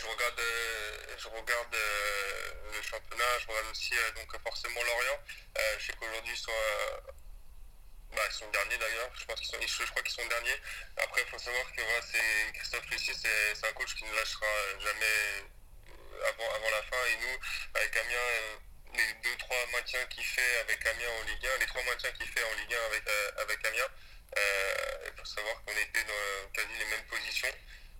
je 0.00 0.06
regarde, 0.06 0.38
euh, 0.38 1.14
je 1.18 1.28
regarde 1.28 1.74
euh, 1.74 2.76
le 2.76 2.82
championnat, 2.82 3.24
je 3.40 3.46
regarde 3.48 3.57
aussi 3.70 3.94
euh, 3.96 4.12
donc 4.12 4.30
forcément 4.42 4.82
Lorient. 4.82 5.20
je 5.78 5.86
sais 5.86 5.92
qu'aujourd'hui 5.94 6.32
ils 6.32 6.38
sont, 6.38 6.52
bah, 8.14 8.22
ils 8.28 8.34
sont 8.34 8.50
derniers 8.50 8.78
d'ailleurs. 8.78 9.10
Je 9.14 9.24
pense 9.24 9.40
qu'ils 9.40 9.68
sont, 9.68 9.84
je 9.84 9.90
crois 9.90 10.02
qu'ils 10.02 10.12
sont 10.12 10.26
derniers. 10.26 10.60
Après, 10.96 11.22
il 11.22 11.28
faut 11.28 11.38
savoir 11.38 11.72
que 11.72 11.82
voilà, 11.82 12.02
c'est 12.02 12.52
Christophe 12.54 12.90
Lucie, 12.90 13.14
c'est 13.14 13.66
un 13.66 13.72
coach 13.72 13.94
qui 13.94 14.04
ne 14.04 14.14
lâchera 14.14 14.46
jamais 14.80 15.44
avant, 16.28 16.50
avant 16.54 16.70
la 16.70 16.82
fin. 16.82 17.04
Et 17.12 17.16
nous, 17.16 17.38
avec 17.74 17.96
Amiens, 17.96 18.60
les 18.94 19.12
deux 19.22 19.36
trois 19.38 19.66
maintiens 19.72 20.04
qu'il 20.06 20.24
fait 20.24 20.60
avec 20.60 20.84
Amiens 20.86 21.10
en 21.20 21.22
Ligue 21.24 21.46
1, 21.46 21.58
les 21.58 21.66
trois 21.66 21.82
maintiens 21.84 22.12
qu'il 22.12 22.28
fait 22.28 22.44
en 22.44 22.54
Ligue 22.54 22.74
1 22.74 22.86
avec 22.86 23.04
avec 23.38 23.64
Amiens, 23.66 23.90
il 25.06 25.12
faut 25.18 25.24
savoir 25.24 25.62
qu'on 25.64 25.76
était 25.76 26.04
dans 26.04 26.50
quasi 26.52 26.78
les 26.78 26.84
mêmes 26.86 27.06
positions. 27.06 27.52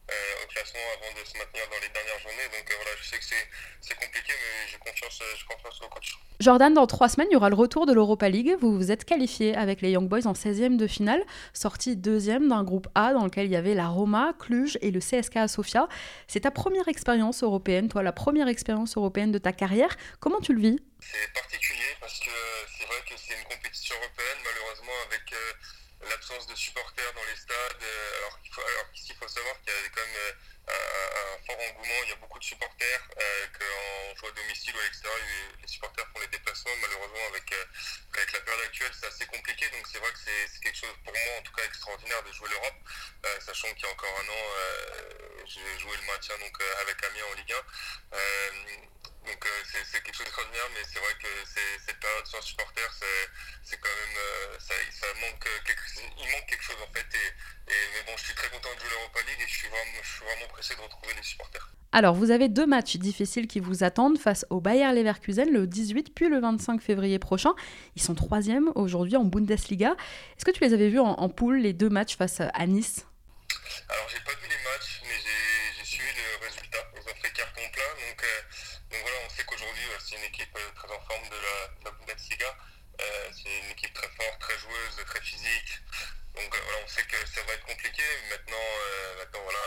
Euh, 0.09 0.44
au 0.44 0.47
classement 0.49 0.81
avant 0.97 1.21
de 1.21 1.27
se 1.27 1.37
maintenir 1.37 1.68
dans 1.68 1.81
les 1.83 1.92
dernières 1.92 2.18
journées. 2.21 2.49
Donc 2.49 2.64
euh, 2.71 2.75
voilà, 2.77 2.90
je 2.97 3.09
sais 3.11 3.18
que 3.18 3.25
c'est 3.83 3.94
compliqué, 3.94 4.33
mais 4.33 4.66
j'ai 4.71 4.79
confiance, 4.79 5.21
euh, 5.21 5.55
confiance 5.55 5.83
au 5.83 5.88
coach. 5.88 6.16
Jordan, 6.40 6.73
dans 6.73 6.87
trois 6.87 7.11
semaines, 7.11 7.27
il 7.31 7.35
y 7.35 7.37
aura 7.37 7.51
le 7.51 7.55
retour 7.55 7.85
de 7.85 7.92
l'Europa 7.92 8.27
League. 8.31 8.57
Vous 8.59 8.75
vous 8.75 8.90
êtes 8.90 9.05
qualifié 9.05 9.55
avec 9.55 9.83
les 9.83 9.90
Young 9.90 10.09
Boys 10.09 10.27
en 10.27 10.33
16e 10.33 10.79
de 10.79 10.87
finale, 10.87 11.23
sorti 11.53 11.94
deuxième 11.94 12.49
d'un 12.49 12.64
groupe 12.64 12.88
A 12.94 13.12
dans 13.12 13.25
lequel 13.25 13.47
il 13.47 13.53
y 13.53 13.57
avait 13.57 13.75
la 13.75 13.88
Roma, 13.88 14.33
Cluj 14.38 14.79
et 14.81 14.90
le 14.90 15.01
CSK 15.01 15.37
à 15.37 15.49
Sofia. 15.49 15.88
C'est 16.27 16.40
ta 16.40 16.51
première 16.51 16.88
expérience 16.88 17.42
européenne, 17.42 17.88
toi, 17.88 18.03
la 18.03 18.12
première 18.12 18.49
expérience 18.49 18.97
européenne 18.97 19.31
de 19.31 19.38
ta 19.38 19.53
carrière. 19.53 19.94
Comment 20.21 20.40
tu 20.40 20.55
le 20.55 20.62
vis? 20.62 20.79
C'est 21.01 21.33
particulier 21.35 21.97
parce 22.01 22.18
que 22.18 22.31
c'est 22.79 22.87
vrai 22.87 22.97
que 23.07 23.14
c'est 23.14 23.35
une 23.35 23.44
compétition 23.55 23.94
européenne, 23.97 24.38
malheureusement, 24.42 24.92
avec. 25.07 25.33
Euh 25.35 25.78
l'absence 26.07 26.47
de 26.47 26.55
supporters 26.55 27.13
dans 27.15 27.25
les 27.25 27.37
stades, 27.37 27.85
alors 28.19 28.41
qu'il 28.41 28.53
faut, 28.53 28.63
alors 28.63 28.91
qu'ici 28.93 29.13
il 29.13 29.17
faut 29.17 29.29
savoir 29.29 29.59
qu'il 29.61 29.73
y 29.73 29.77
a 29.77 29.89
quand 29.91 30.07
même 30.07 30.35
un, 30.69 30.73
un, 30.73 31.39
fort 31.47 31.59
engouement, 31.59 32.01
il 32.05 32.11
y 32.11 32.13
a 32.13 32.17
beaucoup 32.17 32.39
de 32.39 32.45
supporters, 32.45 33.09
euh, 33.19 33.47
qu'en 33.59 34.17
joue 34.17 34.27
à 34.27 34.33
domicile 34.33 34.77
ou 34.77 34.79
à 34.79 34.83
l'extérieur, 34.85 35.19
les, 35.61 35.69
supporters 35.69 36.07
font 36.13 36.21
les 36.21 36.29
déplacements, 36.29 36.77
malheureusement 36.81 37.27
avec, 37.29 37.53
euh, 37.53 37.65
avec 38.15 38.33
la 38.33 38.41
période 38.41 38.65
actuelle 38.67 38.93
c'est 38.99 39.07
assez 39.07 39.27
compliqué, 39.27 39.69
donc 39.71 39.87
c'est 39.91 39.99
vrai 39.99 40.13
que 40.13 40.19
c'est, 40.19 40.61
quelque 40.61 40.79
chose 40.79 40.97
pour 41.05 41.13
moi 41.13 41.39
en 41.39 41.43
tout 41.43 41.53
cas 41.53 41.65
extraordinaire 41.65 42.23
de 42.23 42.33
jouer 42.33 42.49
l'Europe, 42.51 42.79
euh, 43.27 43.41
sachant 43.41 43.73
qu'il 43.75 43.85
y 43.85 43.89
a 43.89 43.93
encore 43.93 44.19
un 44.19 44.29
an 44.29 44.45
j'ai 45.47 45.79
joué 45.79 45.97
le 45.97 46.03
maintien 46.13 46.37
donc, 46.39 46.63
avec 46.83 47.03
Amiens 47.05 47.25
en 47.25 47.35
Ligue 47.35 47.55
1. 48.13 48.19
Donc 49.27 49.45
euh, 49.45 49.49
c'est 49.67 50.03
quelque 50.03 50.15
chose 50.15 50.25
d'extraordinaire, 50.25 50.69
mais 50.75 50.85
c'est 50.85 50.99
vrai 50.99 51.15
que 51.21 51.29
cette 51.87 52.01
période 52.01 52.27
sans 52.27 52.41
supporters, 52.41 52.93
c'est 53.63 53.81
quand 53.81 53.89
même, 53.89 54.17
euh, 54.17 54.59
ça, 54.59 54.75
ça, 54.93 55.07
manque 55.21 55.45
quelque, 55.65 55.83
il 55.99 56.31
manque 56.33 56.47
quelque 56.47 56.63
chose 56.63 56.81
en 56.83 56.93
fait. 56.93 57.07
Et, 57.13 57.73
et, 57.73 57.77
mais 57.95 58.03
bon, 58.07 58.17
je 58.17 58.25
suis 58.25 58.35
très 58.35 58.49
content 58.49 58.73
de 58.75 58.81
jouer 58.81 58.89
l'Europa 58.91 59.21
League 59.29 59.41
et 59.41 59.49
je 59.49 59.57
suis, 59.59 59.69
vraiment, 59.69 60.01
je 60.03 60.09
suis 60.09 60.25
vraiment 60.25 60.49
pressé 60.49 60.75
de 60.75 60.81
retrouver 60.81 61.15
les 61.15 61.23
supporters. 61.23 61.69
Alors, 61.93 62.15
vous 62.15 62.31
avez 62.31 62.49
deux 62.49 62.67
matchs 62.67 62.97
difficiles 62.97 63.47
qui 63.47 63.61
vous 63.61 63.83
attendent 63.83 64.19
face 64.19 64.45
au 64.51 64.61
Bayer 64.61 64.93
Leverkusen 64.93 65.51
le 65.51 65.67
18 65.67 66.15
puis 66.15 66.29
le 66.29 66.39
25 66.39 66.81
février 66.83 67.19
prochain. 67.19 67.53
Ils 67.97 68.03
sont 68.03 68.15
troisième 68.15 68.71
aujourd'hui 68.75 69.17
en 69.17 69.25
Bundesliga. 69.25 69.97
Est-ce 70.37 70.45
que 70.45 70.51
tu 70.51 70.63
les 70.63 70.75
avais 70.75 70.91
vus 70.91 71.01
en, 71.01 71.13
en 71.13 71.29
poule, 71.29 71.59
les 71.59 71.73
deux 71.73 71.89
matchs 71.89 72.17
face 72.17 72.41
à 72.41 72.67
Nice? 72.67 73.07
Alors, 73.89 74.07
j'ai 74.09 74.21
pas 74.21 74.33
vu 74.33 74.49
les 74.49 74.63
matchs, 74.65 75.01
mais 75.05 75.17
j'ai 75.79 75.85
suivi 75.85 76.09
le 76.13 76.47
résultat. 76.47 76.79
Ils 76.95 77.11
ont 77.11 77.17
fait 77.23 77.33
carton 77.33 77.63
plein, 77.73 78.09
donc... 78.09 78.23
Euh, 78.23 78.43
donc 78.91 79.01
voilà, 79.03 79.17
on 79.27 79.29
sait 79.29 79.45
qu'aujourd'hui, 79.45 79.85
c'est 80.01 80.17
une 80.17 80.25
équipe 80.25 80.57
euh, 80.57 80.71
très 80.75 80.89
en 80.89 81.01
forme 81.01 81.29
de 81.29 81.37
la, 81.37 81.69
de 81.69 81.85
la 81.85 81.91
Bundesliga. 81.93 82.57
Euh, 83.01 83.29
c'est 83.37 83.53
une 83.53 83.71
équipe 83.73 83.93
très 83.93 84.09
forte, 84.09 84.39
très 84.41 84.57
joueuse, 84.59 85.05
très 85.05 85.21
physique. 85.21 85.81
Donc 86.49 86.57
euh, 86.57 86.65
voilà, 86.65 86.81
on 86.83 86.89
sait 86.89 87.05
que 87.05 87.21
ça 87.29 87.45
va 87.45 87.53
être 87.53 87.67
compliqué. 87.67 88.01
Maintenant, 88.31 88.57
euh, 88.57 89.19
maintenant 89.21 89.45
voilà, 89.45 89.65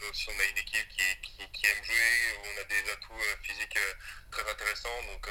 nous 0.00 0.08
aussi, 0.08 0.28
on 0.32 0.40
a 0.40 0.44
une 0.48 0.56
équipe 0.56 0.88
qui, 0.88 1.04
qui, 1.20 1.44
qui 1.52 1.66
aime 1.66 1.84
jouer, 1.84 2.40
on 2.40 2.54
a 2.56 2.64
des 2.64 2.90
atouts 2.90 3.20
physiques 3.42 3.78
très 4.30 4.50
intéressants. 4.50 5.02
Donc, 5.12 5.28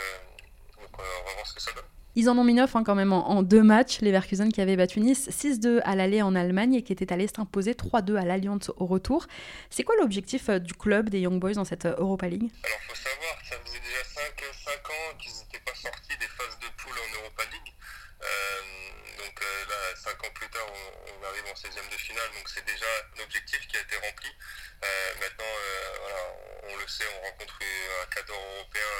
donc 0.78 0.94
on 0.94 1.26
va 1.26 1.34
voir 1.34 1.48
ce 1.48 1.56
que 1.56 1.62
ça 1.62 1.72
donne. 1.74 1.90
Ils 2.14 2.30
en 2.30 2.38
ont 2.38 2.44
mis 2.44 2.54
neuf 2.54 2.76
hein, 2.76 2.84
quand 2.84 2.94
même 2.94 3.14
en, 3.14 3.30
en, 3.30 3.42
deux 3.42 3.64
matchs. 3.64 4.02
Les 4.02 4.12
Leverkusen 4.12 4.52
qui 4.52 4.62
avaient 4.62 4.76
battu 4.76 5.00
Nice 5.00 5.28
6-2 5.30 5.82
à 5.86 5.96
l'aller 5.96 6.22
en 6.22 6.36
Allemagne 6.36 6.76
et 6.76 6.84
qui 6.84 6.94
étaient 6.94 7.12
allés 7.12 7.28
s'imposer 7.28 7.72
3-2 7.74 8.16
à 8.18 8.26
l'Alliance 8.26 8.70
au 8.78 8.86
retour. 8.86 9.26
C'est 9.72 9.84
quoi 9.84 9.96
l'objectif 9.96 10.50
euh, 10.50 10.60
du 10.60 10.76
club 10.76 11.10
des 11.10 11.22
Young 11.22 11.40
Boys 11.40 11.54
dans 11.54 11.66
cette 11.66 11.86
euh, 11.86 11.96
Europa 11.98 12.28
League? 12.28 12.52
Alors 12.64 12.80
il 12.84 12.90
faut 12.90 12.96
savoir 12.96 13.34
ça 13.50 13.56
faisait 13.66 13.80
déjà 13.80 14.04
5, 14.04 14.22
5 14.38 14.90
ans 14.90 15.18
qu'ils 15.18 15.34
n'étaient 15.34 15.66
pas 15.66 15.74
sortis 15.74 16.18
des 16.20 16.28
phases 16.28 16.60
de 16.60 16.68
poule 16.78 16.94
en 16.94 17.22
Europa 17.22 17.44
League. 17.52 17.74
Euh, 18.22 18.62
donc 19.18 19.36
euh, 19.42 19.66
là, 19.70 19.96
5 19.96 20.24
ans 20.24 20.34
plus 20.34 20.50
tard, 20.50 20.68
on, 20.68 21.16
on, 21.16 21.28
arrive 21.28 21.46
en 21.50 21.56
16e 21.56 21.92
de 21.92 21.98
finale. 21.98 22.30
Donc 22.38 22.48
c'est 22.62 22.74
déjà 22.74 22.86
un 23.18 23.24
objectif 23.24 23.68
qui 23.68 23.78
a 23.78 23.82
été 23.82 23.96
rempli. 23.98 24.30
Euh, 24.84 25.14
maintenant, 25.20 25.54
voilà, 26.00 26.34
on 26.64 26.76
le 26.78 26.88
sait, 26.88 27.06
on 27.08 27.26
rencontre 27.26 27.60
un 28.02 28.06
cadre 28.08 28.34
européen 28.34 28.94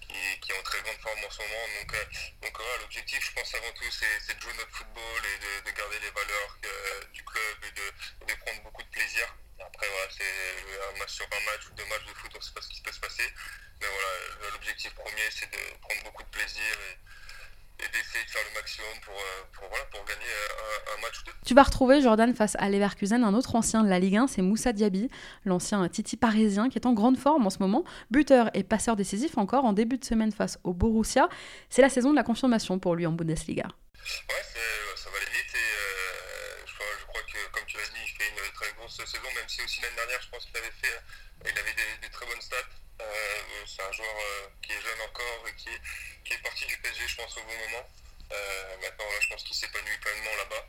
qui, 0.00 0.40
qui, 0.40 0.52
est 0.52 0.58
en 0.58 0.62
très 0.62 0.80
grande 0.82 0.98
forme 1.00 1.24
en 1.24 1.30
ce 1.30 1.42
moment. 1.42 1.66
Donc, 1.80 1.94
euh, 1.94 2.04
donc 2.42 2.56
voilà, 2.56 2.76
l'objectif, 2.82 3.24
je 3.24 3.32
pense 3.32 3.54
avant 3.54 3.72
tout, 3.72 3.90
c'est 3.90 4.34
de 4.34 4.40
jouer 4.40 4.52
notre 4.54 4.76
football 4.76 5.20
et 5.26 5.38
de, 5.38 5.70
de 5.70 5.76
garder 5.76 5.98
les 6.00 6.10
valeurs 6.10 6.58
euh, 6.64 7.04
du 7.12 7.24
club 7.24 7.64
et 7.64 7.72
de, 7.72 8.34
prendre 8.40 8.62
beaucoup 8.62 8.82
de 8.82 8.90
plaisir. 8.90 9.26
Après, 9.60 9.88
voilà, 9.88 10.08
c'est 10.10 10.94
un 10.94 10.98
match 10.98 11.12
sur 11.12 11.26
un 11.26 11.40
match 11.40 11.66
ou 11.70 11.74
deux 11.74 11.86
matchs 11.86 12.04
de 12.04 12.14
foot, 12.14 12.30
on 12.34 12.38
ne 12.38 12.42
sait 12.42 12.52
pas 12.52 12.62
ce 12.62 12.68
qui 12.68 12.82
peut 12.82 12.92
se 12.92 13.00
passer. 13.00 13.32
Mais 13.80 13.86
voilà, 13.88 14.50
l'objectif 14.52 14.94
premier, 14.94 15.30
c'est 15.30 15.50
de 15.50 15.78
prendre 15.80 16.02
beaucoup 16.04 16.22
de 16.22 16.28
plaisir 16.28 16.76
et 17.80 17.88
d'essayer 17.88 18.24
de 18.24 18.30
faire 18.30 18.42
le 18.48 18.60
maximum 18.60 18.94
pour, 19.02 19.14
pour, 19.52 19.68
voilà, 19.68 19.84
pour 19.86 20.04
gagner 20.04 20.22
un, 20.24 20.96
un, 20.96 21.02
match 21.02 21.20
ou 21.20 21.24
deux. 21.26 21.32
Tu 21.44 21.54
vas 21.54 21.62
retrouver 21.62 22.00
Jordan 22.00 22.32
face 22.34 22.56
à 22.58 22.68
Leverkusen, 22.68 23.24
un 23.24 23.34
autre 23.34 23.56
ancien 23.56 23.82
de 23.82 23.88
la 23.88 23.98
Ligue 23.98 24.16
1, 24.16 24.28
c'est 24.28 24.42
Moussa 24.42 24.72
Diaby, 24.72 25.10
l'ancien 25.44 25.86
Titi 25.88 26.16
parisien 26.16 26.68
qui 26.68 26.78
est 26.78 26.86
en 26.86 26.92
grande 26.92 27.18
forme 27.18 27.46
en 27.46 27.50
ce 27.50 27.58
moment, 27.58 27.84
buteur 28.10 28.50
et 28.54 28.62
passeur 28.62 28.96
décisif 28.96 29.38
encore 29.38 29.64
en 29.64 29.72
début 29.72 29.98
de 29.98 30.04
semaine 30.04 30.32
face 30.32 30.58
au 30.64 30.72
Borussia. 30.72 31.28
C'est 31.68 31.82
la 31.82 31.88
saison 31.88 32.10
de 32.10 32.16
la 32.16 32.22
confirmation 32.22 32.78
pour 32.78 32.94
lui 32.94 33.06
en 33.06 33.12
Bundesliga. 33.12 33.66
Ouais, 33.66 34.42
ça 34.96 35.10
va 35.10 35.16
aller 35.16 35.26
vite 35.26 35.54
et 35.54 35.58
euh, 35.58 36.66
je, 36.66 36.74
crois, 36.74 36.86
je, 36.98 37.06
crois, 37.06 37.22
que, 37.22 37.52
comme 37.52 37.66
tu 37.66 37.76
l'as 37.76 37.88
dit, 37.88 38.00
il 38.04 38.12
fait 38.16 38.30
une 38.30 38.52
très 38.52 38.72
grosse 38.76 38.96
saison, 38.96 39.28
même 39.34 39.48
si 39.48 39.62
aussi 39.62 39.80
l'année 39.82 39.96
dernière, 39.96 40.20
je 40.22 40.28
pense 40.30 40.44
qu'il 40.46 40.56
avait 40.56 40.74
fait, 40.80 41.00
il 41.44 41.58
avait 41.58 41.74
des, 41.74 42.06
des 42.06 42.10
très 42.12 42.26
bonnes 42.26 42.40
stats. 42.40 42.83
Euh, 43.00 43.04
c'est 43.66 43.82
un 43.82 43.92
joueur 43.92 44.14
euh, 44.14 44.48
qui 44.62 44.72
est 44.72 44.80
jeune 44.80 45.00
encore 45.08 45.48
et 45.48 45.54
qui, 45.56 45.70
qui, 46.24 46.34
est 46.34 46.42
parti 46.42 46.66
du 46.66 46.76
PSG, 46.78 47.08
je 47.08 47.16
pense, 47.16 47.36
au 47.36 47.40
bon 47.40 47.56
moment. 47.66 47.84
Euh, 48.32 48.76
maintenant, 48.82 49.04
là, 49.04 49.18
je 49.20 49.28
pense 49.28 49.42
qu'il 49.42 49.56
s'épanouit 49.56 49.98
pleinement 50.00 50.36
là-bas. 50.38 50.64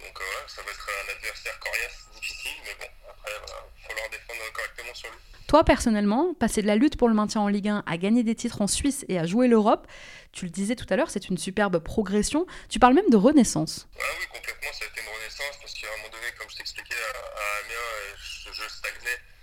Donc 0.00 0.20
euh, 0.20 0.24
voilà, 0.24 0.48
ça 0.48 0.62
va 0.62 0.70
être 0.70 0.90
un 0.90 1.12
adversaire 1.12 1.58
coriace, 1.60 2.08
difficile, 2.14 2.58
mais 2.64 2.74
bon, 2.78 2.90
après, 3.08 3.30
il 3.32 3.46
voilà, 3.46 3.60
va 3.62 3.88
falloir 3.88 4.10
défendre 4.10 4.52
correctement 4.52 4.94
sur 4.94 5.10
lui. 5.10 5.18
Toi, 5.46 5.64
personnellement, 5.64 6.34
passer 6.34 6.62
de 6.62 6.66
la 6.66 6.76
lutte 6.76 6.96
pour 6.96 7.08
le 7.08 7.14
maintien 7.14 7.40
en 7.40 7.48
Ligue 7.48 7.68
1 7.68 7.84
à 7.86 7.96
gagner 7.96 8.22
des 8.22 8.34
titres 8.34 8.60
en 8.60 8.66
Suisse 8.66 9.04
et 9.08 9.18
à 9.18 9.26
jouer 9.26 9.46
l'Europe, 9.48 9.86
tu 10.32 10.46
le 10.46 10.50
disais 10.50 10.74
tout 10.74 10.86
à 10.90 10.96
l'heure, 10.96 11.10
c'est 11.10 11.28
une 11.28 11.38
superbe 11.38 11.78
progression. 11.78 12.46
Tu 12.68 12.78
parles 12.78 12.94
même 12.94 13.10
de 13.10 13.16
renaissance. 13.16 13.88
Ah 13.98 14.02
oui, 14.18 14.26
complètement, 14.32 14.72
ça 14.72 14.84
a 14.84 14.88
été 14.88 15.00
une 15.00 15.14
renaissance 15.14 15.56
parce 15.60 15.74
qu'à 15.74 15.86
un 15.86 15.96
moment 15.98 16.10
donné, 16.10 16.26
comme 16.38 16.50
je 16.50 16.56
t'expliquais, 16.56 16.94
à, 16.94 17.18
à 17.18 17.64
Amiens, 17.64 18.16
je 18.52 18.68
stagnais. 18.68 19.33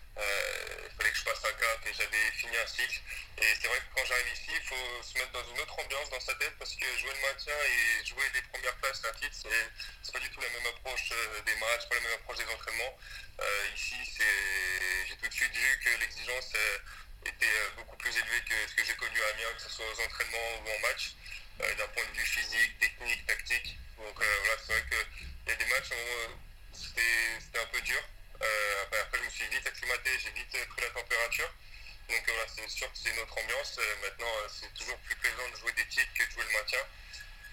Je 1.22 1.26
passe 1.30 1.46
un 1.46 1.54
cap 1.54 1.80
et 1.86 1.94
j'avais 1.94 2.32
fini 2.34 2.58
un 2.58 2.66
cycle. 2.66 3.00
Et 3.38 3.54
c'est 3.62 3.68
vrai 3.68 3.78
que 3.78 3.90
quand 3.94 4.06
j'arrive 4.06 4.34
ici, 4.34 4.50
il 4.58 4.66
faut 4.66 5.04
se 5.04 5.14
mettre 5.20 5.32
dans 5.32 5.46
une 5.54 5.60
autre 5.62 5.78
ambiance 5.78 6.10
dans 6.10 6.20
sa 6.20 6.34
tête 6.36 6.54
parce 6.58 6.74
que 6.76 6.86
jouer 6.98 7.14
le 7.14 7.22
maintien 7.30 7.54
et 7.54 8.06
jouer 8.06 8.26
les 8.34 8.42
premières 8.50 8.76
places, 8.78 9.02
un 9.06 9.14
titre, 9.20 9.36
c'est 9.38 10.12
pas 10.12 10.20
du 10.20 10.30
tout 10.32 10.42
la 10.42 10.50
même 10.50 10.66
approche 10.66 11.10
des 11.46 11.56
matchs, 11.56 11.88
pas 11.90 11.96
la 11.96 12.02
même 12.02 12.14
approche 12.14 12.38
des 12.38 12.50
entraînements. 12.50 12.98
ici, 13.76 13.96
j'ai 15.08 15.16
tout 15.18 15.28
de 15.28 15.34
suite 15.34 15.54
vu 15.54 15.80
que 15.86 15.90
l'exigence 16.02 16.54
était 17.26 17.58
beaucoup 17.78 17.98
plus 17.98 18.18
élevée 18.18 18.42
que 18.50 18.58
ce 18.68 18.74
que 18.76 18.84
j'ai 18.84 18.96
connu 18.96 19.22
à 19.22 19.28
Amiens, 19.36 19.54
que 19.56 19.62
ce 19.62 19.70
soit 19.70 19.86
aux 19.86 20.02
entraînements 20.02 20.50
ou 20.66 20.70
en 20.70 20.80
match, 20.90 21.14
d'un 21.60 21.88
point 21.94 22.06
de 22.06 22.18
vue 22.18 22.26
physique, 22.26 22.80
technique, 22.80 23.26
tactique. 23.28 23.78
Donc 23.98 24.16
voilà, 24.18 24.58
c'est 24.66 24.74
vrai 24.74 24.84
qu'il 24.90 25.50
y 25.50 25.52
a 25.52 25.56
des 25.56 25.66
matchs 25.66 25.92
où 25.94 26.34
c'était 26.74 27.60
un 27.60 27.68
peu 27.68 27.82
dur. 27.82 28.02
Euh, 28.42 29.02
après, 29.02 29.20
je 29.20 29.26
me 29.26 29.30
suis 29.30 29.46
vite 29.48 29.66
acclimaté, 29.68 30.10
j'ai 30.20 30.32
vite 30.32 30.50
pris 30.70 30.82
la 30.82 30.90
température. 30.90 31.50
Donc 32.10 32.24
voilà, 32.26 32.44
c'est 32.48 32.70
sûr 32.70 32.92
que 32.92 32.98
c'est 32.98 33.10
une 33.10 33.20
autre 33.20 33.38
ambiance. 33.38 33.78
Euh, 33.78 33.96
maintenant, 34.02 34.34
euh, 34.44 34.48
c'est 34.50 34.74
toujours 34.74 34.98
plus 34.98 35.16
plaisant 35.16 35.48
de 35.52 35.58
jouer 35.58 35.72
des 35.78 35.86
titres 35.86 36.12
que 36.18 36.26
de 36.26 36.32
jouer 36.32 36.44
le 36.50 36.58
maintien. 36.58 36.80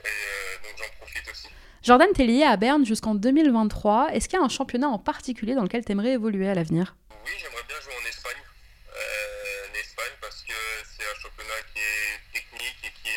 Et 0.04 0.62
donc 0.62 0.78
j'en 0.78 0.88
profite 0.96 1.28
aussi. 1.28 1.48
Jordan, 1.82 2.08
t'es 2.14 2.24
lié 2.24 2.44
à 2.44 2.56
Berne 2.56 2.84
jusqu'en 2.86 3.14
2023. 3.14 4.12
Est-ce 4.12 4.28
qu'il 4.28 4.38
y 4.38 4.42
a 4.42 4.44
un 4.44 4.48
championnat 4.48 4.88
en 4.88 4.98
particulier 4.98 5.54
dans 5.54 5.62
lequel 5.62 5.84
tu 5.84 5.92
aimerais 5.92 6.12
évoluer 6.12 6.48
à 6.48 6.54
l'avenir? 6.54 6.96
Oui, 7.24 7.32
j'aimerais 7.38 7.64
bien 7.68 7.80
jouer 7.80 7.94
en 7.94 8.06
Espagne. 8.08 8.42
en 8.88 9.74
Espagne 9.74 10.14
parce 10.20 10.42
que 10.42 10.54
c'est 10.84 11.04
un 11.04 11.20
championnat 11.20 11.60
qui 11.74 11.80
est 11.80 12.40
technique 12.40 12.78
et 12.84 12.90
qui, 12.90 13.10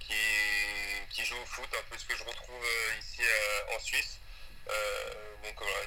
qui, 0.00 0.14
qui, 1.10 1.24
joue 1.24 1.36
au 1.36 1.46
foot, 1.46 1.68
un 1.72 1.90
peu 1.90 1.98
ce 1.98 2.04
que 2.04 2.16
je 2.16 2.24
retrouve 2.24 2.64
ici 3.00 3.22
en 3.74 3.78
Suisse. 3.80 4.18
donc 5.42 5.54
voilà, 5.58 5.80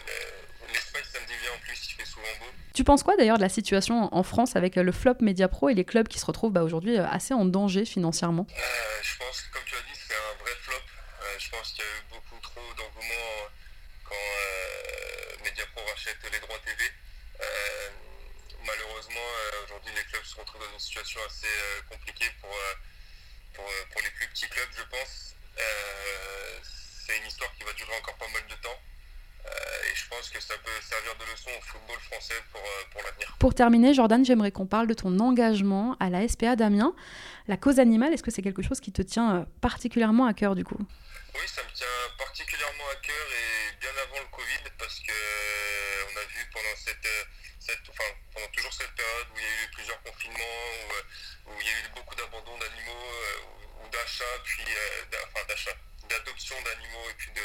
Ça 0.80 1.20
me 1.20 1.56
en 1.56 1.60
plus, 1.60 1.88
il 1.90 1.94
fait 1.96 2.06
souvent 2.06 2.28
beau. 2.40 2.46
Tu 2.74 2.84
penses 2.84 3.04
quoi 3.04 3.16
d'ailleurs 3.16 3.38
de 3.38 3.42
la 3.42 3.50
situation 3.50 4.14
en 4.14 4.24
France 4.24 4.56
avec 4.56 4.76
le 4.76 4.92
flop 4.92 5.16
Media 5.22 5.48
Pro 5.48 5.70
et 5.70 5.74
les 5.74 5.86
clubs 5.86 6.08
qui 6.08 6.20
se 6.20 6.26
retrouvent 6.26 6.52
bah, 6.52 6.64
aujourd'hui 6.64 6.98
euh, 6.98 7.08
assez 7.08 7.34
en 7.34 7.46
danger 7.46 7.86
financièrement? 7.86 8.48
Euh, 8.50 8.62
Je 9.02 9.18
pense 9.18 9.42
comme 9.54 9.64
tu 9.66 9.76
as 9.76 9.82
dit, 9.82 10.00
c'est 10.08 10.16
un 10.16 10.44
vrai 10.44 10.52
flop. 10.62 10.76
Euh, 10.76 11.36
je 11.40 11.50
pense 11.50 11.72
qu'il 11.72 11.84
y 11.84 11.88
a 11.88 11.92
eu 11.92 12.04
beaucoup 12.12 12.40
trop 12.42 12.62
d'engouement 12.78 13.48
quand 14.04 15.44
Media 15.44 15.66
Pro 15.74 15.84
rachète 15.90 16.18
les 16.32 16.40
droits 16.40 16.60
TV. 16.66 16.84
malheureusement, 18.66 19.28
aujourd'hui, 19.64 19.94
les 19.96 20.04
clubs 20.12 20.24
se 20.26 20.36
retrouvent 20.36 20.62
dans 20.62 20.74
une 20.74 20.80
situation 20.80 21.20
assez 21.28 21.48
compliquée 21.90 22.30
pour, 22.42 22.52
pour, 23.54 24.02
les 24.04 24.10
plus 24.12 24.28
petits 24.28 24.50
clubs, 24.50 24.70
je 24.76 24.84
pense. 24.84 25.36
c'est 27.06 27.18
une 27.18 27.28
histoire 27.28 27.54
qui 27.56 27.64
va 27.64 27.74
durer 27.74 27.96
encore 27.98 28.18
pas 28.18 28.28
mal 28.34 28.44
de 28.50 28.56
temps. 28.56 28.80
Euh, 29.46 29.92
et 29.92 29.96
je 29.96 30.08
pense 30.08 30.25
que 30.36 30.44
ça 30.44 30.56
peut 30.58 30.82
servir 30.82 31.16
de 31.16 31.32
leçon 31.32 31.50
au 31.58 31.62
football 31.62 31.98
français 32.12 32.36
pour, 32.52 32.60
euh, 32.60 32.84
pour 32.92 33.02
l'avenir. 33.04 33.36
Pour 33.40 33.54
terminer, 33.54 33.94
Jordan, 33.94 34.26
j'aimerais 34.26 34.52
qu'on 34.52 34.66
parle 34.66 34.88
de 34.88 34.94
ton 34.94 35.18
engagement 35.20 35.96
à 36.00 36.10
la 36.10 36.28
SPA 36.28 36.58
d'Amiens. 36.58 36.94
La 37.48 37.56
cause 37.56 37.80
animale, 37.80 38.14
est-ce 38.14 38.24
que 38.24 38.32
c'est 38.32 38.42
quelque 38.42 38.62
chose 38.62 38.82
qui 38.82 38.92
te 38.92 39.02
tient 39.02 39.36
euh, 39.36 39.46
particulièrement 39.62 40.26
à 40.26 40.34
cœur 40.34 40.56
du 40.56 40.66
coup? 40.66 40.78
Oui, 41.36 41.48
ça 41.48 41.62
me 41.64 41.72
tient 41.74 41.88
particulièrement 42.18 42.84
à 42.92 42.96
cœur 43.00 43.28
et 43.32 43.80
bien 43.80 43.96
avant 44.04 44.20
le 44.20 44.30
Covid 44.36 44.64
parce 44.78 45.00
que 45.00 45.16
on 46.12 46.18
a 46.20 46.26
vu 46.26 46.44
pendant 46.52 46.76
cette, 46.76 47.10
cette 47.60 47.90
enfin, 47.90 48.10
pendant 48.34 48.48
toujours 48.52 48.74
cette 48.74 48.92
période 48.92 49.28
où 49.34 49.38
il 49.38 49.44
y 49.44 49.46
a 49.46 49.64
eu 49.64 49.72
plusieurs 49.72 50.02
confinements, 50.04 50.64
où, 51.48 51.52
où 51.52 51.54
il 51.62 51.68
y 51.68 51.70
a 51.70 51.80
eu 51.80 51.90
beaucoup 51.96 52.16
d'abandon 52.16 52.58
d'animaux 52.60 53.08
ou 53.84 53.90
d'achats, 53.92 54.40
puis 54.44 54.64
d'adoption 56.10 56.56
d'animaux 56.64 57.08
et 57.10 57.16
puis 57.18 57.32
de 57.32 57.42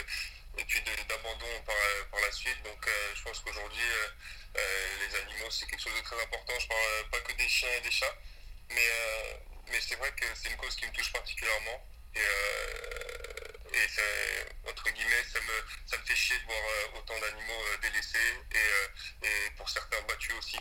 d'abandon 0.79 1.63
par, 1.67 1.75
par, 2.11 2.21
la 2.21 2.31
suite. 2.31 2.63
Donc 2.63 2.87
euh, 2.87 3.15
je 3.15 3.23
pense 3.23 3.41
qu'aujourd'hui, 3.41 3.83
euh, 3.83 4.09
euh, 4.59 4.97
les 5.01 5.17
animaux, 5.19 5.51
c'est 5.51 5.67
quelque 5.67 5.83
chose 5.83 5.97
de 5.97 6.03
très 6.03 6.23
important. 6.23 6.53
Je 6.59 6.69
parle 6.69 7.11
pas 7.11 7.21
que 7.21 7.33
des 7.33 7.49
chiens 7.49 7.73
et 7.77 7.81
des 7.81 7.91
chats, 7.91 8.15
mais, 8.71 8.89
mais 9.71 9.81
c'est 9.81 9.97
vrai 9.97 10.13
que 10.13 10.27
c'est 10.35 10.51
une 10.51 10.57
cause 10.57 10.77
qui 10.77 10.87
me 10.87 10.93
touche 10.93 11.13
particulièrement. 11.13 11.85
Et, 12.15 12.21
et 12.21 13.87
entre 14.69 14.91
guillemets, 14.91 15.25
ça 15.33 15.41
me, 15.41 15.65
ça 15.87 15.97
me 15.99 16.05
fait 16.05 16.17
chier 16.17 16.39
de 16.39 16.45
voir 16.45 16.63
autant 16.97 17.19
d'animaux 17.19 17.65
délaissés 17.83 18.37
et, 18.53 19.27
et, 19.27 19.51
pour 19.57 19.69
certains 19.69 20.01
battus 20.03 20.35
aussi. 20.39 20.61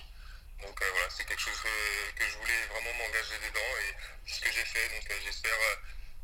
Donc 0.62 0.80
voilà, 0.80 1.10
c'est 1.10 1.26
quelque 1.26 1.42
chose 1.42 1.62
que, 1.62 2.26
je 2.26 2.38
voulais 2.38 2.66
vraiment 2.68 2.94
m'engager 2.96 3.38
dedans 3.48 3.78
et 3.82 3.96
c'est 4.26 4.36
ce 4.36 4.42
que 4.42 4.52
j'ai 4.52 4.66
fait. 4.66 4.90
Donc 4.90 5.12
j'espère 5.24 5.58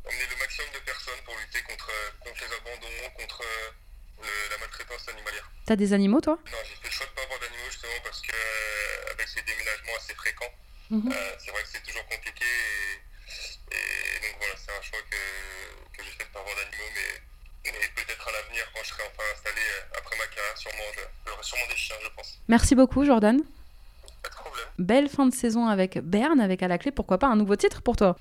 emmener 0.06 0.26
le 0.30 0.36
maximum 0.36 0.70
de 0.72 0.78
personnes 0.80 1.20
pour 1.24 1.36
lutter 1.36 1.62
contre, 1.62 1.90
contre 2.20 2.40
les 2.40 2.54
abandons, 2.56 3.10
contre 3.16 3.42
la 4.22 4.58
maltraitance 4.58 5.08
animalière. 5.08 5.50
T'as 5.66 5.74
des 5.74 5.92
animaux, 5.92 6.20
toi? 6.20 6.38
Non, 6.46 6.58
j'ai 6.62 6.76
fait 6.76 6.86
le 6.86 6.90
choix 6.90 7.06
de 7.06 7.10
ne 7.10 7.16
pas 7.16 7.22
avoir 7.22 7.40
d'animaux 7.40 7.66
justement 7.70 8.00
parce 8.04 8.20
que 8.22 8.30
euh, 8.30 9.12
avec 9.12 9.26
ces 9.26 9.42
déménagements 9.42 9.96
assez 9.98 10.14
fréquents, 10.14 10.54
mhm. 10.90 11.10
euh, 11.10 11.34
c'est 11.38 11.50
vrai 11.50 11.62
que 11.62 11.68
c'est 11.68 11.82
toujours 11.82 12.06
compliqué. 12.06 12.46
Et, 13.72 14.20
donc 14.22 14.38
voilà, 14.38 14.54
c'est 14.56 14.70
un 14.70 14.82
choix 14.82 15.02
que, 15.10 15.96
que 15.96 16.04
j'ai 16.04 16.10
fait 16.12 16.22
de 16.22 16.28
ne 16.28 16.34
pas 16.34 16.40
avoir 16.40 16.54
d'animaux, 16.54 16.90
mais, 16.94 17.72
peut-être 17.96 18.28
à 18.28 18.32
l'avenir, 18.32 18.62
quand 18.72 18.82
je 18.84 18.88
serai 18.90 19.02
enfin 19.10 19.24
installé 19.34 19.60
euh, 19.60 19.98
après 19.98 20.16
ma 20.16 20.26
carrière, 20.26 20.56
sûrement, 20.56 20.86
j'aurai 21.26 21.42
sûrement 21.42 21.66
des 21.66 21.76
chiens, 21.76 21.96
je 22.00 22.08
pense. 22.10 22.38
Merci 22.46 22.74
beaucoup, 22.76 23.04
Jordan. 23.04 23.42
Pas 24.22 24.28
de 24.28 24.34
problème. 24.34 24.66
Belle 24.78 25.08
fin 25.08 25.26
de 25.26 25.34
saison 25.34 25.66
avec 25.66 25.98
Berne, 25.98 26.40
avec 26.40 26.62
à 26.62 26.68
la 26.68 26.78
clé, 26.78 26.92
pourquoi 26.92 27.18
pas 27.18 27.26
un 27.26 27.36
nouveau 27.36 27.56
titre 27.56 27.82
pour 27.82 27.96
toi? 27.96 28.16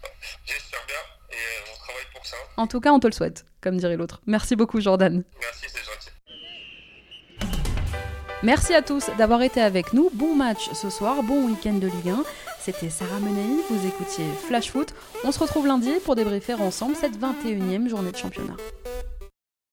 J'espère 0.45 0.84
bien. 0.88 1.38
Et 1.38 1.71
on 1.71 1.78
travaille 1.78 2.06
pour 2.12 2.15
ça. 2.26 2.38
En 2.58 2.68
tout 2.68 2.80
cas, 2.80 2.92
on 2.92 3.00
te 3.00 3.08
le 3.08 3.14
souhaite, 3.14 3.46
comme 3.62 3.78
dirait 3.78 3.98
l'autre. 3.98 4.22
Merci 4.26 4.56
beaucoup, 4.56 4.80
Jordan. 4.82 5.24
Merci, 5.40 5.66
c'est 5.68 5.84
gentil. 5.84 6.10
Merci 8.44 8.74
à 8.74 8.82
tous 8.82 9.10
d'avoir 9.18 9.42
été 9.42 9.62
avec 9.62 9.94
nous. 9.94 10.10
Bon 10.14 10.36
match 10.36 10.70
ce 10.74 10.90
soir, 10.90 11.24
bon 11.24 11.48
week-end 11.48 11.74
de 11.74 11.88
Ligue 11.88 12.10
1. 12.10 12.24
C'était 12.60 12.90
Sarah 12.90 13.20
Menei, 13.20 13.62
vous 13.70 13.88
écoutiez 13.88 14.26
Flash 14.48 14.72
Foot. 14.72 14.94
On 15.24 15.32
se 15.32 15.40
retrouve 15.40 15.68
lundi 15.68 15.92
pour 16.04 16.16
débriefer 16.16 16.56
ensemble 16.56 16.96
cette 16.96 17.18
21e 17.18 17.88
journée 17.88 18.12
de 18.12 18.18
championnat. 18.18 18.56